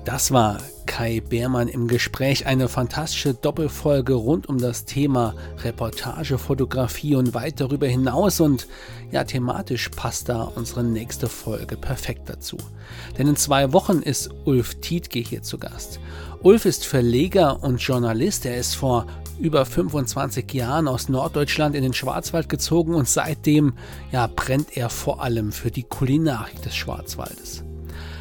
Das 0.06 0.32
war 0.32 0.58
Kai 0.86 1.20
Beermann 1.20 1.68
im 1.68 1.88
Gespräch. 1.88 2.46
Eine 2.46 2.68
fantastische 2.68 3.34
Doppelfolge 3.34 4.14
rund 4.14 4.48
um 4.48 4.58
das 4.58 4.86
Thema 4.86 5.34
Reportage, 5.62 6.38
Fotografie 6.38 7.16
und 7.16 7.34
weit 7.34 7.60
darüber 7.60 7.86
hinaus. 7.86 8.40
Und 8.40 8.66
ja, 9.10 9.24
thematisch 9.24 9.90
passt 9.90 10.30
da 10.30 10.42
unsere 10.42 10.82
nächste 10.84 11.28
Folge 11.28 11.76
perfekt 11.76 12.30
dazu. 12.30 12.56
Denn 13.18 13.28
in 13.28 13.36
zwei 13.36 13.74
Wochen 13.74 14.00
ist 14.00 14.30
Ulf 14.46 14.76
Tietke 14.76 15.18
hier 15.18 15.42
zu 15.42 15.58
Gast. 15.58 16.00
Ulf 16.44 16.66
ist 16.66 16.84
Verleger 16.84 17.62
und 17.62 17.78
Journalist. 17.78 18.44
Er 18.44 18.58
ist 18.58 18.74
vor 18.74 19.06
über 19.40 19.64
25 19.64 20.52
Jahren 20.52 20.88
aus 20.88 21.08
Norddeutschland 21.08 21.74
in 21.74 21.82
den 21.82 21.94
Schwarzwald 21.94 22.50
gezogen 22.50 22.94
und 22.94 23.08
seitdem 23.08 23.72
ja, 24.12 24.26
brennt 24.26 24.76
er 24.76 24.90
vor 24.90 25.22
allem 25.22 25.52
für 25.52 25.70
die 25.70 25.84
Kulinarik 25.84 26.60
des 26.60 26.76
Schwarzwaldes. 26.76 27.64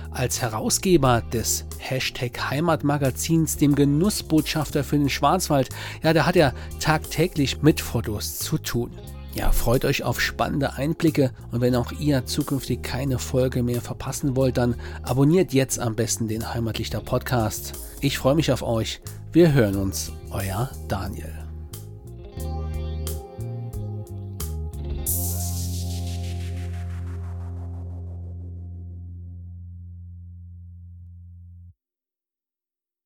Als 0.09 0.41
Herausgeber 0.41 1.21
des 1.33 1.65
Hashtag 1.79 2.49
Heimatmagazins, 2.49 3.57
dem 3.57 3.75
Genussbotschafter 3.75 4.85
für 4.85 4.97
den 4.97 5.09
Schwarzwald, 5.09 5.67
ja, 6.01 6.13
da 6.13 6.25
hat 6.25 6.37
er 6.37 6.53
tagtäglich 6.79 7.61
mit 7.61 7.81
Fotos 7.81 8.39
zu 8.39 8.57
tun. 8.57 8.91
Ja, 9.35 9.51
freut 9.51 9.83
euch 9.83 10.03
auf 10.03 10.21
spannende 10.21 10.75
Einblicke 10.75 11.31
und 11.51 11.59
wenn 11.59 11.75
auch 11.75 11.91
ihr 11.91 12.25
zukünftig 12.25 12.83
keine 12.83 13.19
Folge 13.19 13.63
mehr 13.63 13.81
verpassen 13.81 14.37
wollt, 14.37 14.55
dann 14.55 14.75
abonniert 15.01 15.51
jetzt 15.51 15.77
am 15.77 15.95
besten 15.95 16.29
den 16.29 16.53
Heimatlichter 16.53 17.01
Podcast. 17.01 17.73
Ich 18.03 18.17
freue 18.17 18.35
mich 18.35 18.51
auf 18.51 18.63
euch. 18.63 18.99
Wir 19.31 19.53
hören 19.53 19.77
uns. 19.77 20.11
Euer 20.29 20.69
Daniel. 20.89 21.42